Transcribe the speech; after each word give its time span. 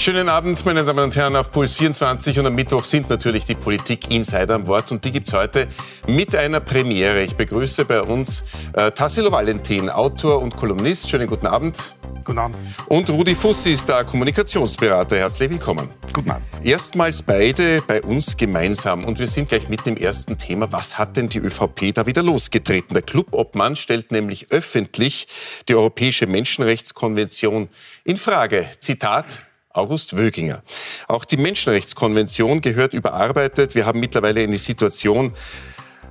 Schönen 0.00 0.30
Abend, 0.30 0.64
meine 0.64 0.82
Damen 0.82 1.04
und 1.04 1.14
Herren, 1.14 1.36
auf 1.36 1.50
Puls 1.50 1.74
24 1.74 2.38
und 2.38 2.46
am 2.46 2.54
Mittwoch 2.54 2.84
sind 2.84 3.10
natürlich 3.10 3.44
die 3.44 3.54
Politik-Insider 3.54 4.54
am 4.54 4.66
Wort 4.66 4.90
und 4.92 5.04
die 5.04 5.12
gibt 5.12 5.28
es 5.28 5.34
heute 5.34 5.68
mit 6.08 6.34
einer 6.34 6.60
Premiere. 6.60 7.22
Ich 7.22 7.36
begrüße 7.36 7.84
bei 7.84 8.00
uns 8.00 8.42
äh, 8.72 8.90
Tassilo 8.92 9.30
Valentin, 9.30 9.90
Autor 9.90 10.40
und 10.40 10.56
Kolumnist. 10.56 11.10
Schönen 11.10 11.26
guten 11.26 11.46
Abend. 11.46 11.94
Guten 12.24 12.38
Abend. 12.38 12.56
Und 12.88 13.10
Rudi 13.10 13.34
Fussi 13.34 13.72
ist 13.72 13.90
da 13.90 14.02
Kommunikationsberater. 14.02 15.18
Herzlich 15.18 15.50
willkommen. 15.50 15.90
Guten 16.14 16.30
Abend. 16.30 16.46
Erstmals 16.62 17.22
beide 17.22 17.82
bei 17.82 18.00
uns 18.00 18.38
gemeinsam 18.38 19.04
und 19.04 19.18
wir 19.18 19.28
sind 19.28 19.50
gleich 19.50 19.68
mit 19.68 19.84
dem 19.84 19.98
ersten 19.98 20.38
Thema. 20.38 20.72
Was 20.72 20.96
hat 20.96 21.18
denn 21.18 21.28
die 21.28 21.40
ÖVP 21.40 21.92
da 21.92 22.06
wieder 22.06 22.22
losgetreten? 22.22 22.94
Der 22.94 23.02
Clubobmann 23.02 23.76
stellt 23.76 24.12
nämlich 24.12 24.50
öffentlich 24.50 25.28
die 25.68 25.74
Europäische 25.74 26.26
Menschenrechtskonvention 26.26 27.68
in 28.04 28.16
Frage. 28.16 28.66
Zitat, 28.78 29.42
August 29.72 30.16
Wöginger. 30.16 30.62
Auch 31.06 31.24
die 31.24 31.36
Menschenrechtskonvention 31.36 32.60
gehört 32.60 32.92
überarbeitet. 32.92 33.74
Wir 33.74 33.86
haben 33.86 34.00
mittlerweile 34.00 34.42
eine 34.42 34.58
Situation, 34.58 35.32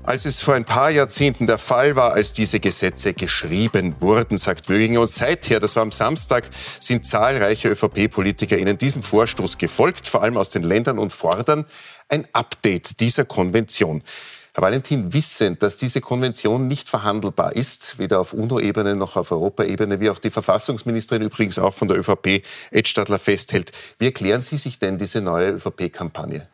als 0.04 0.26
es 0.26 0.40
vor 0.40 0.54
ein 0.54 0.63
paar 0.63 0.90
Jahrzehnten 0.90 1.45
der 1.45 1.58
Fall 1.58 1.95
war, 1.95 2.13
als 2.13 2.32
diese 2.32 2.62
Gesetze 2.62 3.13
geschrieben 3.13 3.95
wurden, 3.99 4.38
sagt 4.38 4.70
Wöginger. 4.70 5.02
Und 5.02 5.09
seither, 5.09 5.59
das 5.59 5.76
war 5.76 5.84
am 5.84 5.91
Samstag, 5.91 6.45
sind 6.80 7.05
zahlreiche 7.05 7.70
ÖVP-Politiker 7.70 8.58
ihnen 8.58 8.77
diesem 8.77 9.04
Vorstoß 9.04 9.58
gefolgt, 9.58 10.07
vor 10.07 10.23
allem 10.23 10.38
aus 10.38 10.49
den 10.49 10.63
Ländern, 10.63 10.98
und 10.98 11.12
fordern 11.12 11.66
ein 12.07 12.27
Update 12.32 13.02
dieser 13.02 13.26
Konvention. 13.26 14.02
Herr 14.59 14.66
Valentin, 14.66 15.13
wissend, 15.13 15.63
dass 15.63 15.77
diese 15.77 16.02
Konvention 16.02 16.68
nicht 16.68 16.90
verhandelbar 16.90 17.55
ist, 17.55 17.98
weder 17.98 18.20
auf 18.20 18.34
UNO-Ebene 18.34 18.94
noch 18.94 19.16
auf 19.16 19.32
Europaebene, 19.32 20.02
wie 20.02 20.09
auch 20.09 20.20
die 20.20 20.32
Verfassungsministerin 20.32 21.22
übrigens 21.22 21.58
auch 21.58 21.73
von 21.73 21.88
der 21.88 21.98
ÖVP, 21.98 22.43
Ed 22.70 22.90
Stadler, 22.90 23.20
festhält. 23.20 23.71
Wie 23.99 24.07
erklären 24.07 24.41
Sie 24.41 24.57
sich 24.57 24.77
denn 24.77 24.98
diese 24.98 25.21
neue 25.21 25.52
ÖVP-Kampagne? 25.52 26.46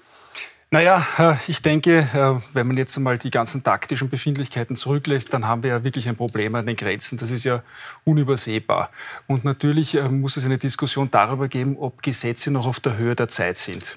Naja, 0.75 1.07
äh, 1.17 1.35
ich 1.47 1.61
denke, 1.61 1.99
äh, 1.99 2.53
wenn 2.53 2.67
man 2.67 2.75
jetzt 2.75 2.97
einmal 2.97 3.17
die 3.17 3.31
ganzen 3.31 3.63
taktischen 3.63 4.09
Befindlichkeiten 4.09 4.75
zurücklässt, 4.75 5.33
dann 5.33 5.47
haben 5.47 5.63
wir 5.63 5.69
ja 5.69 5.83
wirklich 5.85 6.09
ein 6.09 6.17
Problem 6.17 6.53
an 6.53 6.65
den 6.65 6.75
Grenzen. 6.75 7.17
Das 7.17 7.31
ist 7.31 7.45
ja 7.45 7.63
unübersehbar. 8.03 8.89
Und 9.25 9.45
natürlich 9.45 9.95
äh, 9.95 10.09
muss 10.09 10.35
es 10.35 10.43
eine 10.43 10.57
Diskussion 10.57 11.09
darüber 11.09 11.47
geben, 11.47 11.77
ob 11.79 12.01
Gesetze 12.01 12.51
noch 12.51 12.67
auf 12.67 12.81
der 12.81 12.97
Höhe 12.97 13.15
der 13.15 13.29
Zeit 13.29 13.55
sind. 13.55 13.95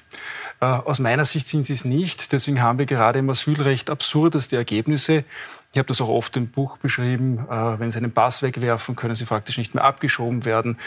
Aus 0.60 0.98
meiner 0.98 1.24
Sicht 1.24 1.48
sind 1.48 1.66
sie 1.66 1.72
es 1.72 1.84
nicht. 1.84 2.32
Deswegen 2.32 2.62
haben 2.62 2.78
wir 2.78 2.86
gerade 2.86 3.20
im 3.20 3.30
Asylrecht 3.30 3.90
absurdeste 3.90 4.56
Ergebnisse. 4.56 5.24
Ich 5.72 5.78
habe 5.78 5.86
das 5.86 6.00
auch 6.00 6.08
oft 6.08 6.34
im 6.38 6.48
Buch 6.48 6.78
beschrieben. 6.78 7.46
Wenn 7.48 7.90
Sie 7.90 7.98
einen 7.98 8.10
Pass 8.10 8.42
wegwerfen, 8.42 8.96
können 8.96 9.14
Sie 9.14 9.26
faktisch 9.26 9.58
nicht 9.58 9.74
mehr 9.74 9.84
abgeschoben 9.84 10.46
werden. 10.46 10.78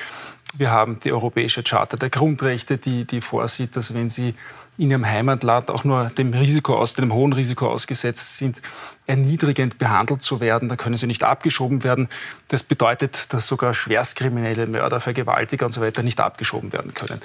Wir 0.57 0.71
haben 0.71 0.97
die 0.99 1.13
Europäische 1.13 1.61
Charta 1.61 1.97
der 1.97 2.09
Grundrechte, 2.09 2.77
die, 2.77 3.05
die 3.05 3.21
vorsieht, 3.21 3.77
dass 3.77 3.93
wenn 3.93 4.09
Sie 4.09 4.33
in 4.77 4.89
Ihrem 4.89 5.05
Heimatland 5.05 5.69
auch 5.69 5.83
nur 5.83 6.05
dem 6.05 6.33
Risiko 6.33 6.77
aus, 6.77 6.95
dem 6.95 7.13
hohen 7.13 7.31
Risiko 7.31 7.69
ausgesetzt 7.69 8.37
sind, 8.37 8.61
erniedrigend 9.05 9.77
behandelt 9.77 10.23
zu 10.23 10.41
werden, 10.41 10.67
dann 10.67 10.77
können 10.77 10.97
Sie 10.97 11.07
nicht 11.07 11.23
abgeschoben 11.23 11.83
werden. 11.83 12.09
Das 12.47 12.63
bedeutet, 12.63 13.31
dass 13.33 13.47
sogar 13.47 13.73
Schwerstkriminelle, 13.73 14.65
Mörder, 14.65 14.99
Vergewaltiger 14.99 15.67
und 15.67 15.71
so 15.71 15.81
weiter 15.81 16.01
nicht 16.01 16.19
abgeschoben 16.19 16.73
werden 16.73 16.93
können. 16.95 17.19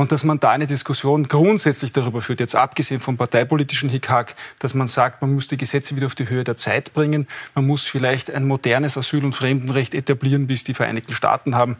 Und 0.00 0.12
dass 0.12 0.24
man 0.24 0.40
da 0.40 0.52
eine 0.52 0.64
Diskussion 0.64 1.28
grundsätzlich 1.28 1.92
darüber 1.92 2.22
führt, 2.22 2.40
jetzt 2.40 2.56
abgesehen 2.56 3.02
vom 3.02 3.18
parteipolitischen 3.18 3.90
Hickhack, 3.90 4.34
dass 4.58 4.72
man 4.72 4.86
sagt, 4.86 5.20
man 5.20 5.34
muss 5.34 5.46
die 5.46 5.58
Gesetze 5.58 5.94
wieder 5.94 6.06
auf 6.06 6.14
die 6.14 6.26
Höhe 6.26 6.42
der 6.42 6.56
Zeit 6.56 6.94
bringen, 6.94 7.26
man 7.54 7.66
muss 7.66 7.84
vielleicht 7.84 8.30
ein 8.30 8.46
modernes 8.46 8.96
Asyl- 8.96 9.26
und 9.26 9.34
Fremdenrecht 9.34 9.94
etablieren, 9.94 10.48
wie 10.48 10.54
es 10.54 10.64
die 10.64 10.72
Vereinigten 10.72 11.12
Staaten 11.12 11.54
haben. 11.54 11.76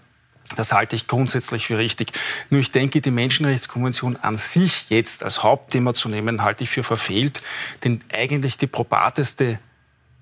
Das 0.54 0.74
halte 0.74 0.96
ich 0.96 1.06
grundsätzlich 1.06 1.68
für 1.68 1.78
richtig. 1.78 2.12
Nur 2.50 2.60
ich 2.60 2.70
denke, 2.70 3.00
die 3.00 3.10
Menschenrechtskonvention 3.10 4.16
an 4.16 4.36
sich 4.36 4.90
jetzt 4.90 5.24
als 5.24 5.42
Hauptthema 5.42 5.94
zu 5.94 6.10
nehmen, 6.10 6.42
halte 6.42 6.64
ich 6.64 6.68
für 6.68 6.84
verfehlt. 6.84 7.40
Denn 7.84 8.00
eigentlich 8.12 8.58
die 8.58 8.66
probateste 8.66 9.60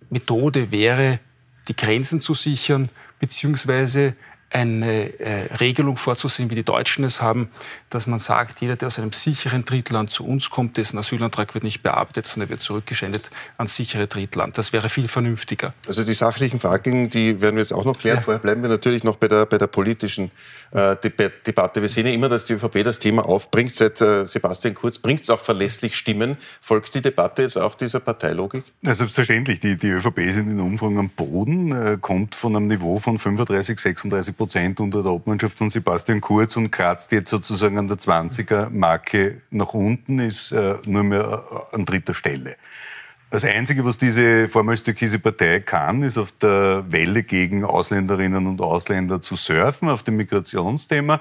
Methode 0.08 0.70
wäre, 0.70 1.18
die 1.66 1.74
Grenzen 1.74 2.20
zu 2.20 2.34
sichern, 2.34 2.90
beziehungsweise 3.18 4.14
eine 4.50 5.18
äh, 5.20 5.54
Regelung 5.56 5.96
vorzusehen, 5.96 6.50
wie 6.50 6.54
die 6.54 6.64
Deutschen 6.64 7.04
es 7.04 7.20
haben, 7.20 7.50
dass 7.90 8.06
man 8.06 8.18
sagt, 8.18 8.60
jeder, 8.60 8.76
der 8.76 8.88
aus 8.88 8.98
einem 8.98 9.12
sicheren 9.12 9.64
Drittland 9.64 10.10
zu 10.10 10.26
uns 10.26 10.48
kommt, 10.48 10.76
dessen 10.76 10.98
Asylantrag 10.98 11.54
wird 11.54 11.64
nicht 11.64 11.82
bearbeitet, 11.82 12.26
sondern 12.26 12.48
wird 12.48 12.60
zurückgeschändet 12.60 13.30
ans 13.58 13.76
sichere 13.76 14.06
Drittland. 14.06 14.56
Das 14.56 14.72
wäre 14.72 14.88
viel 14.88 15.08
vernünftiger. 15.08 15.74
Also 15.86 16.04
die 16.04 16.14
sachlichen 16.14 16.60
Fragen, 16.60 17.10
die 17.10 17.40
werden 17.40 17.56
wir 17.56 17.62
jetzt 17.62 17.72
auch 17.72 17.84
noch 17.84 17.98
klären. 17.98 18.18
Ja. 18.18 18.22
Vorher 18.22 18.40
bleiben 18.40 18.62
wir 18.62 18.70
natürlich 18.70 19.04
noch 19.04 19.16
bei 19.16 19.28
der, 19.28 19.44
bei 19.44 19.58
der 19.58 19.66
politischen 19.66 20.30
äh, 20.70 20.96
Debatte. 20.96 21.82
Wir 21.82 21.88
sehen 21.88 22.06
ja 22.06 22.12
immer, 22.12 22.28
dass 22.28 22.46
die 22.46 22.54
ÖVP 22.54 22.84
das 22.84 22.98
Thema 22.98 23.26
aufbringt. 23.26 23.74
Seit 23.74 24.00
äh, 24.00 24.26
Sebastian 24.26 24.74
Kurz 24.74 24.98
bringt 24.98 25.22
es 25.22 25.30
auch 25.30 25.40
verlässlich 25.40 25.96
Stimmen. 25.96 26.38
Folgt 26.60 26.94
die 26.94 27.02
Debatte 27.02 27.42
jetzt 27.42 27.58
auch 27.58 27.74
dieser 27.74 28.00
Parteilogik? 28.00 28.64
Ja, 28.82 28.94
selbstverständlich. 28.94 29.60
Die, 29.60 29.76
die 29.76 29.88
ÖVP 29.88 30.18
ist 30.18 30.36
in 30.36 30.48
den 30.48 30.60
Umfragen 30.60 30.98
am 30.98 31.10
Boden, 31.10 31.72
äh, 31.72 31.98
kommt 32.00 32.34
von 32.34 32.56
einem 32.56 32.66
Niveau 32.66 32.98
von 32.98 33.18
35, 33.18 33.78
36 33.78 34.37
Prozent 34.38 34.80
unter 34.80 35.02
der 35.02 35.12
Obmannschaft 35.12 35.58
von 35.58 35.68
Sebastian 35.68 36.22
Kurz 36.22 36.56
und 36.56 36.70
kratzt 36.70 37.12
jetzt 37.12 37.28
sozusagen 37.28 37.76
an 37.76 37.88
der 37.88 37.98
20er-Marke 37.98 39.42
nach 39.50 39.74
unten, 39.74 40.18
ist 40.18 40.52
äh, 40.52 40.76
nur 40.86 41.02
mehr 41.02 41.42
äh, 41.72 41.74
an 41.74 41.84
dritter 41.84 42.14
Stelle. 42.14 42.56
Das 43.30 43.44
Einzige, 43.44 43.84
was 43.84 43.98
diese 43.98 44.48
vormals 44.48 44.82
türkise 44.82 45.18
Partei 45.18 45.60
kann, 45.60 46.02
ist 46.02 46.16
auf 46.16 46.32
der 46.32 46.84
Welle 46.88 47.22
gegen 47.22 47.62
Ausländerinnen 47.62 48.46
und 48.46 48.62
Ausländer 48.62 49.20
zu 49.20 49.34
surfen, 49.34 49.90
auf 49.90 50.02
dem 50.02 50.16
Migrationsthema. 50.16 51.20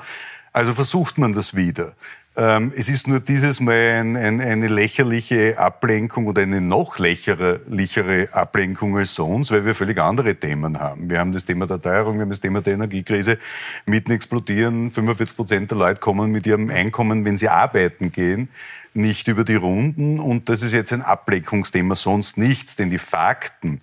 Also 0.54 0.74
versucht 0.74 1.18
man 1.18 1.34
das 1.34 1.54
wieder. 1.54 1.96
Ähm, 2.40 2.72
es 2.76 2.88
ist 2.88 3.08
nur 3.08 3.20
dieses 3.20 3.60
Mal 3.62 4.00
ein, 4.00 4.16
ein, 4.16 4.40
eine 4.40 4.68
lächerliche 4.68 5.58
Ablenkung 5.58 6.28
oder 6.28 6.44
eine 6.44 6.62
noch 6.62 7.00
lächerlichere 7.00 8.30
Ablenkung 8.32 8.96
als 8.96 9.16
sonst, 9.16 9.50
weil 9.50 9.66
wir 9.66 9.74
völlig 9.74 9.98
andere 10.00 10.36
Themen 10.36 10.80
haben. 10.80 11.10
Wir 11.10 11.20
haben 11.20 11.32
das 11.32 11.46
Thema 11.46 11.66
der 11.66 11.82
Teuerung, 11.82 12.18
wir 12.18 12.22
haben 12.22 12.30
das 12.30 12.40
Thema 12.40 12.62
der 12.62 12.76
Energiekrise. 12.76 13.40
Mieten 13.88 14.12
explodieren, 14.12 14.92
45 14.92 15.36
Prozent 15.36 15.72
der 15.72 15.80
Leute 15.80 16.00
kommen 16.00 16.32
mit 16.32 16.46
ihrem 16.46 16.70
Einkommen, 16.70 17.26
wenn 17.26 17.40
sie 17.40 17.50
arbeiten 17.50 18.12
gehen, 18.12 18.50
nicht 18.94 19.28
über 19.28 19.44
die 19.44 19.56
Runden. 19.56 20.20
Und 20.20 20.48
das 20.48 20.62
ist 20.62 20.74
jetzt 20.74 20.94
ein 20.94 21.02
Ablenkungsthema, 21.02 21.96
sonst 21.96 22.38
nichts, 22.38 22.76
denn 22.76 22.92
die 22.92 23.00
Fakten 23.00 23.82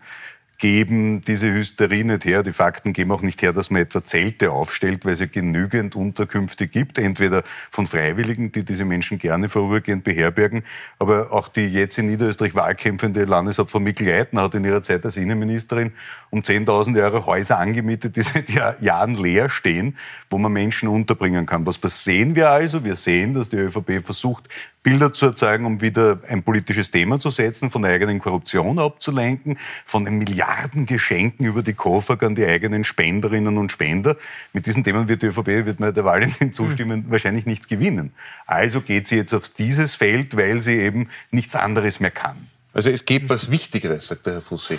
geben 0.64 1.20
diese 1.20 1.52
Hysterie 1.52 2.04
nicht 2.04 2.24
her. 2.24 2.42
Die 2.42 2.54
Fakten 2.54 2.94
geben 2.94 3.12
auch 3.12 3.20
nicht 3.20 3.42
her, 3.42 3.52
dass 3.52 3.68
man 3.68 3.82
etwa 3.82 4.02
Zelte 4.02 4.50
aufstellt, 4.50 5.04
weil 5.04 5.12
es 5.12 5.20
ja 5.20 5.26
genügend 5.26 5.94
Unterkünfte 5.94 6.68
gibt, 6.68 6.96
entweder 6.96 7.42
von 7.70 7.86
Freiwilligen, 7.86 8.50
die 8.50 8.64
diese 8.64 8.86
Menschen 8.86 9.18
gerne 9.18 9.50
vorübergehend 9.50 10.04
beherbergen, 10.04 10.62
aber 10.98 11.32
auch 11.32 11.48
die 11.48 11.66
jetzt 11.66 11.98
in 11.98 12.06
Niederösterreich 12.06 12.54
wahlkämpfende 12.54 13.26
Landeshauptfrau 13.26 13.78
Mikl-Leitner 13.78 14.40
hat 14.40 14.54
in 14.54 14.64
ihrer 14.64 14.80
Zeit 14.80 15.04
als 15.04 15.18
Innenministerin 15.18 15.92
um 16.34 16.40
10.000 16.40 17.00
Euro 17.00 17.26
Häuser 17.26 17.58
angemietet, 17.58 18.16
die 18.16 18.22
seit 18.22 18.50
Jahren 18.80 19.14
leer 19.14 19.48
stehen, 19.48 19.96
wo 20.28 20.36
man 20.36 20.52
Menschen 20.52 20.88
unterbringen 20.88 21.46
kann. 21.46 21.64
Was 21.64 22.02
sehen 22.02 22.34
wir 22.34 22.50
also? 22.50 22.84
Wir 22.84 22.96
sehen, 22.96 23.34
dass 23.34 23.50
die 23.50 23.56
ÖVP 23.56 24.04
versucht, 24.04 24.48
Bilder 24.82 25.12
zu 25.12 25.26
erzeugen, 25.26 25.64
um 25.64 25.80
wieder 25.80 26.18
ein 26.28 26.42
politisches 26.42 26.90
Thema 26.90 27.20
zu 27.20 27.30
setzen, 27.30 27.70
von 27.70 27.82
der 27.82 27.92
eigenen 27.92 28.18
Korruption 28.18 28.80
abzulenken, 28.80 29.58
von 29.86 30.04
den 30.04 30.18
Milliardengeschenken 30.18 31.46
über 31.46 31.62
die 31.62 31.72
Koffer 31.72 32.20
an 32.22 32.34
die 32.34 32.44
eigenen 32.44 32.82
Spenderinnen 32.82 33.56
und 33.56 33.70
Spender. 33.70 34.16
Mit 34.52 34.66
diesen 34.66 34.82
Themen 34.82 35.08
wird 35.08 35.22
die 35.22 35.26
ÖVP, 35.26 35.46
wird 35.46 35.78
man 35.78 35.94
der 35.94 36.04
Wahl 36.04 36.24
in 36.24 36.52
zustimmen, 36.52 37.04
mhm. 37.06 37.12
wahrscheinlich 37.12 37.46
nichts 37.46 37.68
gewinnen. 37.68 38.12
Also 38.46 38.80
geht 38.80 39.06
sie 39.06 39.16
jetzt 39.16 39.32
auf 39.32 39.48
dieses 39.50 39.94
Feld, 39.94 40.36
weil 40.36 40.60
sie 40.62 40.78
eben 40.78 41.08
nichts 41.30 41.54
anderes 41.54 42.00
mehr 42.00 42.10
kann. 42.10 42.48
Also 42.74 42.90
es 42.90 43.04
gibt 43.04 43.30
was 43.30 43.52
Wichtigeres, 43.52 44.08
sagt 44.08 44.26
der 44.26 44.34
Herr 44.34 44.40
Fussi. 44.40 44.78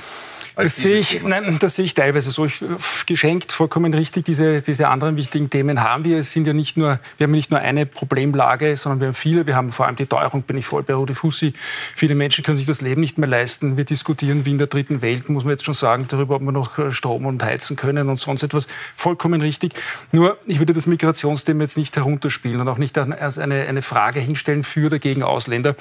Das 0.57 0.75
sehe, 0.75 0.97
ich, 0.97 1.22
nein, 1.23 1.57
das 1.59 1.75
sehe 1.75 1.85
ich 1.85 1.94
teilweise 1.94 2.31
so. 2.31 2.45
Ich, 2.45 2.63
geschenkt, 3.06 3.51
vollkommen 3.53 3.94
richtig. 3.94 4.25
Diese, 4.25 4.62
diese 4.62 4.89
anderen 4.89 5.15
wichtigen 5.15 5.50
Themen 5.50 5.81
haben 5.81 6.03
wir. 6.03 6.19
Es 6.19 6.31
sind 6.31 6.45
ja 6.45 6.53
nicht 6.53 6.77
nur, 6.77 7.00
wir 7.18 7.25
haben 7.25 7.31
nicht 7.31 7.51
nur 7.51 7.59
eine 7.59 7.86
Problemlage, 7.86 8.75
sondern 8.77 9.00
wir 9.00 9.07
haben 9.07 9.13
viele. 9.13 9.47
Wir 9.47 9.56
haben 9.56 9.71
vor 9.71 9.86
allem 9.86 9.95
die 9.95 10.06
Teuerung, 10.06 10.44
bin 10.44 10.57
ich 10.57 10.65
voll 10.65 10.83
bei 10.83 10.94
Rudi 10.94 11.13
Fussi. 11.13 11.53
Viele 11.95 12.15
Menschen 12.15 12.44
können 12.44 12.57
sich 12.57 12.68
das 12.68 12.81
Leben 12.81 13.01
nicht 13.01 13.18
mehr 13.18 13.30
leisten. 13.30 13.77
Wir 13.77 13.86
diskutieren 13.86 14.45
wie 14.45 14.51
in 14.51 14.57
der 14.57 14.68
dritten 14.68 15.01
Welt, 15.01 15.30
muss 15.30 15.45
man 15.45 15.51
jetzt 15.51 15.65
schon 15.65 15.74
sagen, 15.74 16.03
darüber, 16.07 16.36
ob 16.36 16.42
wir 16.42 16.51
noch 16.51 16.77
äh, 16.77 16.92
Strom 16.92 17.25
und 17.25 17.44
heizen 17.44 17.77
können 17.77 18.09
und 18.09 18.18
sonst 18.18 18.44
etwas. 18.44 18.68
Vollkommen 18.95 19.42
richtig. 19.42 19.74
Nur, 20.12 20.38
ich 20.45 20.59
würde 20.59 20.74
das 20.74 20.86
Migrationsthema 20.86 21.63
jetzt 21.63 21.77
nicht 21.77 21.95
herunterspielen 21.95 22.59
und 22.59 22.68
auch 22.68 22.77
nicht 22.77 22.97
als 22.97 23.39
eine, 23.39 23.68
eine 23.68 23.81
Frage 23.81 24.19
hinstellen 24.19 24.63
für 24.63 24.88
oder 24.88 25.00
gegen 25.00 25.24
Ausländer. 25.24 25.75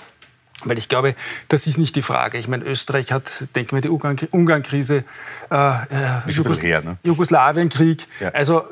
Weil 0.64 0.78
ich 0.78 0.88
glaube, 0.88 1.14
das 1.48 1.66
ist 1.66 1.78
nicht 1.78 1.96
die 1.96 2.02
Frage. 2.02 2.38
Ich 2.38 2.48
meine, 2.48 2.64
Österreich 2.64 3.12
hat, 3.12 3.44
denken 3.54 3.76
wir, 3.76 3.80
die 3.80 3.88
Ungarn-Krise, 3.88 5.04
äh, 5.50 5.56
äh 5.56 6.30
Jugos 6.30 6.62
ne? 6.62 6.96
Jugoslawienkrieg, 7.02 8.06
ja. 8.20 8.30
also 8.30 8.64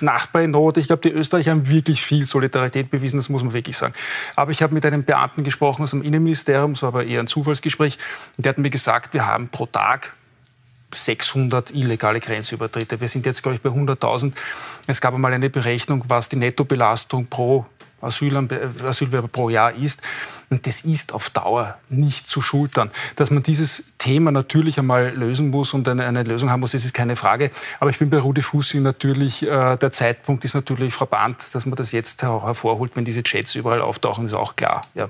Nachbar 0.00 0.42
in 0.42 0.50
Not. 0.52 0.76
Ich 0.76 0.86
glaube, 0.86 1.02
die 1.02 1.10
Österreicher 1.10 1.50
haben 1.50 1.68
wirklich 1.68 2.02
viel 2.02 2.26
Solidarität 2.26 2.90
bewiesen, 2.90 3.16
das 3.16 3.28
muss 3.28 3.42
man 3.42 3.52
wirklich 3.52 3.76
sagen. 3.76 3.94
Aber 4.36 4.50
ich 4.50 4.62
habe 4.62 4.74
mit 4.74 4.84
einem 4.86 5.04
Beamten 5.04 5.44
gesprochen 5.44 5.82
aus 5.82 5.90
dem 5.90 6.02
Innenministerium, 6.02 6.80
war 6.80 6.88
aber 6.88 7.04
eher 7.04 7.20
ein 7.20 7.26
Zufallsgespräch, 7.26 7.98
und 8.36 8.44
der 8.44 8.50
hat 8.50 8.58
mir 8.58 8.70
gesagt, 8.70 9.14
wir 9.14 9.26
haben 9.26 9.48
pro 9.48 9.66
Tag 9.66 10.12
600 10.94 11.72
illegale 11.72 12.20
Grenzübertritte. 12.20 13.00
Wir 13.00 13.08
sind 13.08 13.26
jetzt, 13.26 13.42
glaube 13.42 13.56
ich, 13.56 13.62
bei 13.62 13.70
100.000. 13.70 14.32
Es 14.86 15.00
gab 15.00 15.14
einmal 15.14 15.32
eine 15.32 15.50
Berechnung, 15.50 16.04
was 16.08 16.28
die 16.28 16.36
Nettobelastung 16.36 17.26
pro 17.26 17.66
Asylwerber 18.04 19.28
pro 19.28 19.48
Jahr 19.48 19.74
ist. 19.74 20.02
Und 20.50 20.66
das 20.66 20.82
ist 20.82 21.12
auf 21.12 21.30
Dauer 21.30 21.78
nicht 21.88 22.26
zu 22.26 22.40
schultern. 22.40 22.90
Dass 23.16 23.30
man 23.30 23.42
dieses 23.42 23.84
Thema 23.98 24.30
natürlich 24.30 24.78
einmal 24.78 25.10
lösen 25.10 25.50
muss 25.50 25.74
und 25.74 25.88
eine, 25.88 26.06
eine 26.06 26.22
Lösung 26.22 26.50
haben 26.50 26.60
muss, 26.60 26.72
das 26.72 26.84
ist 26.84 26.94
keine 26.94 27.16
Frage. 27.16 27.50
Aber 27.80 27.90
ich 27.90 27.98
bin 27.98 28.10
bei 28.10 28.18
Rudi 28.18 28.42
Fussi 28.42 28.80
natürlich, 28.80 29.42
äh, 29.42 29.76
der 29.76 29.90
Zeitpunkt 29.90 30.44
ist 30.44 30.54
natürlich 30.54 30.94
verbannt, 30.94 31.54
dass 31.54 31.66
man 31.66 31.76
das 31.76 31.92
jetzt 31.92 32.22
hervorholt, 32.22 32.96
wenn 32.96 33.04
diese 33.04 33.22
Chats 33.22 33.54
überall 33.54 33.80
auftauchen, 33.80 34.26
ist 34.26 34.34
auch 34.34 34.56
klar. 34.56 34.82
Ja. 34.94 35.08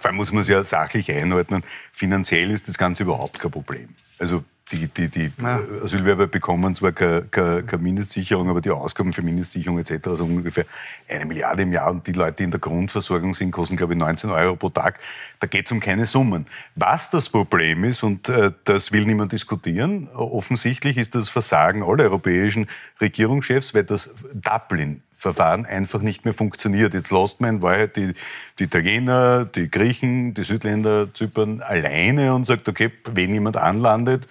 Vor 0.00 0.08
allem 0.08 0.16
muss 0.16 0.32
man 0.32 0.42
es 0.42 0.48
ja 0.48 0.64
sachlich 0.64 1.12
einordnen. 1.12 1.62
Finanziell 1.92 2.50
ist 2.50 2.68
das 2.68 2.78
Ganze 2.78 3.02
überhaupt 3.02 3.38
kein 3.38 3.50
Problem. 3.50 3.90
Also 4.18 4.44
die, 4.72 4.88
die, 4.88 5.08
die 5.08 5.32
ja. 5.40 5.60
Asylwerber 5.82 6.26
bekommen 6.26 6.74
zwar 6.74 6.92
keine, 6.92 7.22
keine, 7.22 7.62
keine, 7.62 7.82
Mindestsicherung, 7.82 8.48
aber 8.48 8.60
die 8.60 8.70
Ausgaben 8.70 9.12
für 9.12 9.22
Mindestsicherung 9.22 9.78
etc. 9.78 10.08
also 10.08 10.24
ungefähr 10.24 10.64
eine 11.08 11.26
Milliarde 11.26 11.62
im 11.62 11.72
Jahr. 11.72 11.90
Und 11.90 12.06
die 12.06 12.12
Leute, 12.12 12.38
die 12.38 12.44
in 12.44 12.50
der 12.50 12.60
Grundversorgung 12.60 13.34
sind, 13.34 13.50
kosten, 13.50 13.76
glaube 13.76 13.94
ich, 13.94 13.98
19 13.98 14.30
Euro 14.30 14.56
pro 14.56 14.70
Tag. 14.70 15.00
Da 15.40 15.46
geht 15.46 15.66
es 15.66 15.72
um 15.72 15.80
keine 15.80 16.06
Summen. 16.06 16.46
Was 16.76 17.10
das 17.10 17.28
Problem 17.28 17.84
ist, 17.84 18.02
und 18.02 18.28
äh, 18.28 18.52
das 18.64 18.92
will 18.92 19.06
niemand 19.06 19.32
diskutieren, 19.32 20.08
offensichtlich 20.14 20.96
ist 20.96 21.14
das 21.14 21.28
Versagen 21.28 21.82
aller 21.82 22.04
europäischen 22.04 22.66
Regierungschefs, 23.00 23.74
weil 23.74 23.84
das 23.84 24.10
Dublin 24.34 25.02
Verfahren 25.20 25.66
einfach 25.66 26.00
nicht 26.00 26.24
mehr 26.24 26.32
funktioniert. 26.32 26.94
Jetzt 26.94 27.10
lässt 27.10 27.42
man 27.42 27.56
in 27.56 27.62
Wahrheit 27.62 27.96
die, 27.96 28.14
die 28.58 28.64
Italiener, 28.64 29.44
die 29.44 29.70
Griechen, 29.70 30.32
die 30.32 30.44
Südländer, 30.44 31.12
Zypern 31.12 31.60
alleine 31.60 32.32
und 32.32 32.46
sagt, 32.46 32.70
okay, 32.70 32.90
wenn 33.04 33.34
jemand 33.34 33.58
anlandet, 33.58 34.26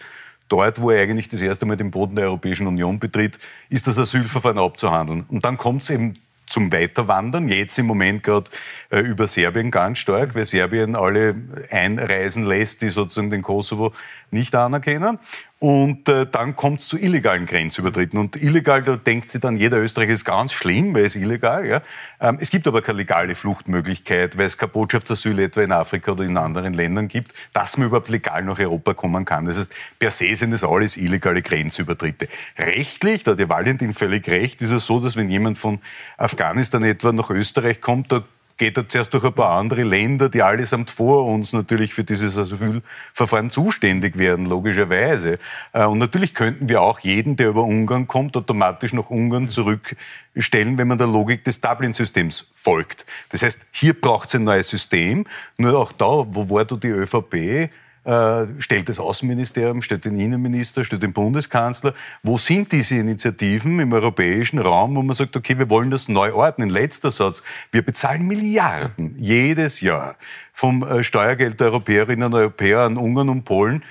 dort, 0.49 0.81
wo 0.81 0.91
er 0.91 1.01
eigentlich 1.01 1.29
das 1.29 1.41
erste 1.41 1.65
Mal 1.65 1.77
den 1.77 1.91
Boden 1.91 2.15
der 2.15 2.25
Europäischen 2.25 2.67
Union 2.67 2.99
betritt, 2.99 3.39
ist 3.69 3.87
das 3.87 3.97
Asylverfahren 3.97 4.57
abzuhandeln. 4.57 5.25
Und 5.29 5.45
dann 5.45 5.57
kommt 5.57 5.83
es 5.83 5.89
eben 5.89 6.15
zum 6.49 6.71
Weiterwandern. 6.71 7.47
Jetzt 7.47 7.77
im 7.77 7.85
Moment 7.85 8.23
gerade 8.23 8.49
äh, 8.89 8.99
über 8.99 9.27
Serbien 9.27 9.71
ganz 9.71 9.99
stark, 9.99 10.35
weil 10.35 10.45
Serbien 10.45 10.95
alle 10.95 11.35
einreisen 11.69 12.45
lässt, 12.45 12.81
die 12.81 12.89
sozusagen 12.89 13.29
den 13.29 13.43
Kosovo 13.43 13.93
nicht 14.33 14.55
anerkennen. 14.55 15.19
Und 15.59 16.07
äh, 16.07 16.25
dann 16.25 16.55
kommt 16.55 16.79
es 16.79 16.87
zu 16.87 16.97
illegalen 16.97 17.45
Grenzübertritten. 17.45 18.17
Und 18.17 18.41
illegal, 18.41 18.81
da 18.81 18.95
denkt 18.95 19.29
sich 19.29 19.41
dann 19.41 19.57
jeder 19.57 19.77
Österreicher, 19.77 20.13
ist 20.13 20.23
ganz 20.23 20.53
schlimm, 20.53 20.95
weil 20.95 21.03
es 21.03 21.15
illegal. 21.15 21.67
Ja? 21.67 21.81
Ähm, 22.21 22.37
es 22.39 22.49
gibt 22.49 22.65
aber 22.65 22.81
keine 22.81 22.99
legale 22.99 23.35
Fluchtmöglichkeit, 23.35 24.37
weil 24.37 24.45
es 24.45 24.57
kein 24.57 24.69
Botschaftsasyl 24.69 25.37
etwa 25.39 25.61
in 25.61 25.73
Afrika 25.73 26.13
oder 26.13 26.23
in 26.23 26.37
anderen 26.37 26.73
Ländern 26.73 27.09
gibt, 27.09 27.33
dass 27.51 27.77
man 27.77 27.87
überhaupt 27.87 28.07
legal 28.07 28.43
nach 28.43 28.57
Europa 28.57 28.93
kommen 28.93 29.25
kann. 29.25 29.45
Das 29.45 29.57
heißt, 29.57 29.71
per 29.99 30.11
se 30.11 30.33
sind 30.33 30.51
das 30.51 30.63
alles 30.63 30.95
illegale 30.95 31.41
Grenzübertritte. 31.41 32.29
Rechtlich, 32.57 33.23
da 33.23 33.31
hat 33.31 33.39
der 33.39 33.49
Valentin 33.49 33.93
völlig 33.93 34.29
recht, 34.29 34.61
ist 34.61 34.71
es 34.71 34.85
so, 34.85 35.01
dass 35.01 35.17
wenn 35.17 35.29
jemand 35.29 35.57
von 35.57 35.79
Afghanistan 36.17 36.83
etwa 36.83 37.11
nach 37.11 37.29
Österreich 37.29 37.81
kommt, 37.81 38.13
da 38.13 38.23
geht 38.59 38.77
er 38.77 38.87
zuerst 38.87 39.11
durch 39.13 39.23
ein 39.23 39.33
paar 39.33 39.57
andere 39.57 39.83
Länder, 39.83 40.29
die 40.29 40.43
allesamt 40.43 40.91
vor 40.91 41.25
uns 41.25 41.53
natürlich 41.53 41.95
für 41.95 42.03
dieses 42.03 42.37
Asylverfahren 42.37 43.49
zuständig 43.49 44.19
werden, 44.19 44.45
logischerweise. 44.45 45.39
Äh, 45.73 45.85
und 45.85 45.97
natürlich 45.97 46.35
könnten 46.35 46.69
wir 46.69 46.81
auch 46.81 46.99
jeden, 46.99 47.37
der 47.37 47.49
über 47.49 47.63
Ungarn 47.63 48.05
kommt, 48.05 48.37
automatisch 48.37 48.93
nach 48.93 49.09
Ungarn 49.09 49.49
zurückstellen, 49.49 50.77
wenn 50.77 50.87
man 50.87 50.99
der 50.99 51.07
Logik 51.07 51.43
des 51.45 51.61
Dublin-Systems 51.61 52.51
folgt. 52.53 53.05
Das 53.29 53.41
heißt, 53.41 53.65
hier 53.71 53.99
braucht 53.99 54.29
es 54.29 54.35
ein 54.35 54.43
neues 54.43 54.69
System. 54.69 55.25
Nur 55.57 55.77
auch 55.77 55.93
da, 55.93 56.05
wo 56.05 56.49
war 56.49 56.65
du 56.65 56.77
die 56.77 56.89
ÖVP? 56.89 57.71
Äh, 58.09 58.47
stellt 58.57 58.89
das 58.89 58.97
Außenministerium, 58.97 59.83
stellt 59.83 60.03
den 60.03 60.19
Innenminister, 60.19 60.83
stellt 60.83 61.03
den 61.03 61.13
Bundeskanzler. 61.13 61.93
Wo 62.23 62.39
sind 62.39 62.71
diese 62.71 62.95
Initiativen 62.95 63.79
im 63.79 63.93
europäischen 63.93 64.57
Raum, 64.57 64.95
wo 64.95 65.03
man 65.03 65.15
sagt, 65.15 65.35
okay, 65.35 65.59
wir 65.59 65.69
wollen 65.69 65.91
das 65.91 66.09
neu 66.09 66.33
ordnen? 66.33 66.69
Letzter 66.71 67.11
Satz. 67.11 67.43
Wir 67.71 67.83
bezahlen 67.83 68.25
Milliarden 68.25 69.13
jedes 69.19 69.81
Jahr 69.81 70.15
vom 70.53 70.81
äh, 70.81 71.03
Steuergeld 71.03 71.59
der 71.59 71.67
Europäerinnen 71.67 72.23
und 72.23 72.33
Europäer 72.33 72.79
an 72.79 72.97
Ungarn 72.97 73.29
und 73.29 73.43
Polen. 73.43 73.83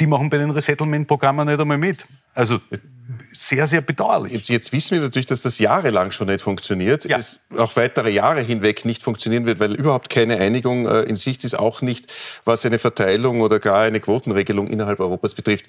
Die 0.00 0.06
machen 0.06 0.30
bei 0.30 0.38
den 0.38 0.50
Resettlement-Programmen 0.50 1.46
nicht 1.46 1.60
einmal 1.60 1.76
mit. 1.76 2.06
Also 2.32 2.60
sehr, 3.36 3.66
sehr 3.66 3.80
bedauerlich. 3.80 4.32
Jetzt, 4.32 4.48
jetzt, 4.48 4.72
wissen 4.72 4.92
wir 4.92 5.00
natürlich, 5.00 5.26
dass 5.26 5.42
das 5.42 5.58
jahrelang 5.58 6.10
schon 6.10 6.28
nicht 6.28 6.40
funktioniert, 6.40 7.04
ja. 7.04 7.18
es 7.18 7.38
auch 7.56 7.76
weitere 7.76 8.10
Jahre 8.10 8.40
hinweg 8.40 8.84
nicht 8.84 9.02
funktionieren 9.02 9.44
wird, 9.44 9.60
weil 9.60 9.74
überhaupt 9.74 10.08
keine 10.08 10.38
Einigung 10.38 10.86
äh, 10.86 11.00
in 11.00 11.16
Sicht 11.16 11.44
ist, 11.44 11.58
auch 11.58 11.82
nicht, 11.82 12.12
was 12.44 12.64
eine 12.64 12.78
Verteilung 12.78 13.42
oder 13.42 13.60
gar 13.60 13.82
eine 13.82 14.00
Quotenregelung 14.00 14.68
innerhalb 14.68 15.00
Europas 15.00 15.34
betrifft. 15.34 15.66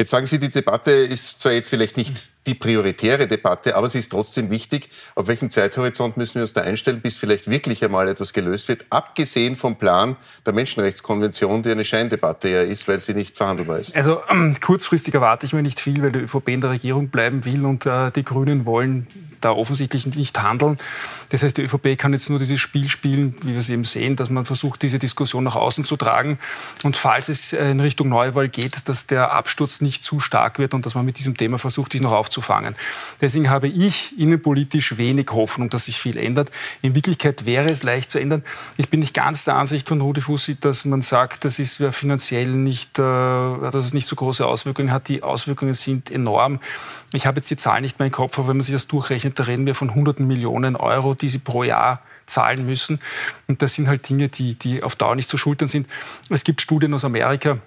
Jetzt 0.00 0.10
sagen 0.10 0.26
Sie, 0.26 0.38
die 0.38 0.48
Debatte 0.48 0.92
ist 0.92 1.40
zwar 1.40 1.50
jetzt 1.50 1.70
vielleicht 1.70 1.96
nicht 1.96 2.14
die 2.46 2.54
prioritäre 2.54 3.26
Debatte, 3.26 3.74
aber 3.74 3.88
sie 3.88 3.98
ist 3.98 4.12
trotzdem 4.12 4.48
wichtig. 4.48 4.90
Auf 5.16 5.26
welchem 5.26 5.50
Zeithorizont 5.50 6.16
müssen 6.16 6.36
wir 6.36 6.42
uns 6.42 6.52
da 6.52 6.60
einstellen, 6.60 7.00
bis 7.00 7.18
vielleicht 7.18 7.50
wirklich 7.50 7.84
einmal 7.84 8.06
etwas 8.06 8.32
gelöst 8.32 8.68
wird, 8.68 8.86
abgesehen 8.90 9.56
vom 9.56 9.74
Plan 9.74 10.16
der 10.46 10.52
Menschenrechtskonvention, 10.52 11.64
die 11.64 11.72
eine 11.72 11.84
Scheindebatte 11.84 12.48
ja 12.48 12.62
ist, 12.62 12.86
weil 12.86 13.00
sie 13.00 13.12
nicht 13.12 13.36
verhandelbar 13.36 13.80
ist? 13.80 13.96
Also 13.96 14.20
ähm, 14.30 14.54
kurzfristig 14.60 15.14
erwarte 15.14 15.46
ich 15.46 15.52
mir 15.52 15.62
nicht 15.62 15.80
viel, 15.80 16.00
weil 16.00 16.12
die 16.12 16.20
ÖVP 16.20 16.48
in 16.50 16.60
der 16.60 16.70
Regierung 16.70 17.08
bleiben 17.08 17.44
will 17.44 17.64
und 17.64 17.84
äh, 17.84 18.12
die 18.12 18.22
Grünen 18.22 18.66
wollen 18.66 19.08
da 19.40 19.50
offensichtlich 19.50 20.06
nicht 20.06 20.42
handeln. 20.42 20.78
Das 21.30 21.42
heißt, 21.42 21.56
die 21.56 21.62
ÖVP 21.62 21.98
kann 21.98 22.12
jetzt 22.12 22.30
nur 22.30 22.38
dieses 22.38 22.60
Spiel 22.60 22.88
spielen, 22.88 23.36
wie 23.42 23.52
wir 23.52 23.58
es 23.58 23.68
eben 23.68 23.84
sehen, 23.84 24.16
dass 24.16 24.30
man 24.30 24.44
versucht, 24.44 24.82
diese 24.82 24.98
Diskussion 24.98 25.44
nach 25.44 25.56
außen 25.56 25.84
zu 25.84 25.96
tragen. 25.96 26.38
Und 26.84 26.96
falls 26.96 27.28
es 27.28 27.52
in 27.52 27.80
Richtung 27.80 28.08
Neuwahl 28.08 28.48
geht, 28.48 28.88
dass 28.88 29.06
der 29.06 29.32
Absturz 29.32 29.80
nicht 29.80 30.02
zu 30.02 30.20
stark 30.20 30.58
wird 30.58 30.74
und 30.74 30.86
dass 30.86 30.94
man 30.94 31.04
mit 31.04 31.18
diesem 31.18 31.36
Thema 31.36 31.58
versucht, 31.58 31.92
sich 31.92 32.00
noch 32.00 32.12
aufzufangen. 32.12 32.74
Deswegen 33.20 33.50
habe 33.50 33.68
ich 33.68 34.18
innenpolitisch 34.18 34.96
wenig 34.96 35.30
Hoffnung, 35.32 35.70
dass 35.70 35.86
sich 35.86 35.98
viel 35.98 36.16
ändert. 36.16 36.50
In 36.82 36.94
Wirklichkeit 36.94 37.46
wäre 37.46 37.68
es 37.70 37.82
leicht 37.82 38.10
zu 38.10 38.18
ändern. 38.18 38.42
Ich 38.76 38.88
bin 38.88 39.00
nicht 39.00 39.14
ganz 39.14 39.44
der 39.44 39.56
Ansicht 39.56 39.88
von 39.88 40.00
Rudi 40.00 40.20
Fussi, 40.20 40.58
dass 40.58 40.84
man 40.84 41.02
sagt, 41.02 41.44
das 41.44 41.58
ist 41.58 41.82
finanziell 41.90 42.48
nicht, 42.48 42.98
äh, 42.98 43.02
dass 43.02 43.84
es 43.84 43.92
nicht 43.94 44.06
so 44.06 44.16
große 44.16 44.46
Auswirkungen 44.46 44.92
hat. 44.92 45.08
Die 45.08 45.22
Auswirkungen 45.22 45.74
sind 45.74 46.10
enorm. 46.10 46.60
Ich 47.12 47.26
habe 47.26 47.38
jetzt 47.38 47.50
die 47.50 47.56
Zahl 47.56 47.80
nicht 47.80 47.98
mehr 47.98 48.06
im 48.06 48.12
Kopf, 48.12 48.38
aber 48.38 48.48
wenn 48.48 48.56
man 48.56 48.62
sich 48.62 48.74
das 48.74 48.86
durchrechnet, 48.86 49.27
ausgerechnet, 49.28 49.38
da 49.38 49.44
reden 49.44 49.66
wir 49.66 49.74
von 49.74 49.94
hunderten 49.94 50.26
Millionen 50.26 50.76
Euro, 50.76 51.14
die 51.14 51.28
sie 51.28 51.38
pro 51.38 51.62
Jahr 51.62 52.00
zahlen 52.26 52.66
müssen. 52.66 53.00
Und 53.46 53.62
das 53.62 53.74
sind 53.74 53.88
halt 53.88 54.08
Dinge, 54.08 54.28
die, 54.28 54.54
die 54.54 54.82
auf 54.82 54.96
Dauer 54.96 55.14
nicht 55.14 55.28
zu 55.28 55.38
schultern 55.38 55.68
sind. 55.68 55.86
Es 56.30 56.44
gibt 56.44 56.60
Studien 56.60 56.94
aus 56.94 57.04
Amerika, 57.04 57.58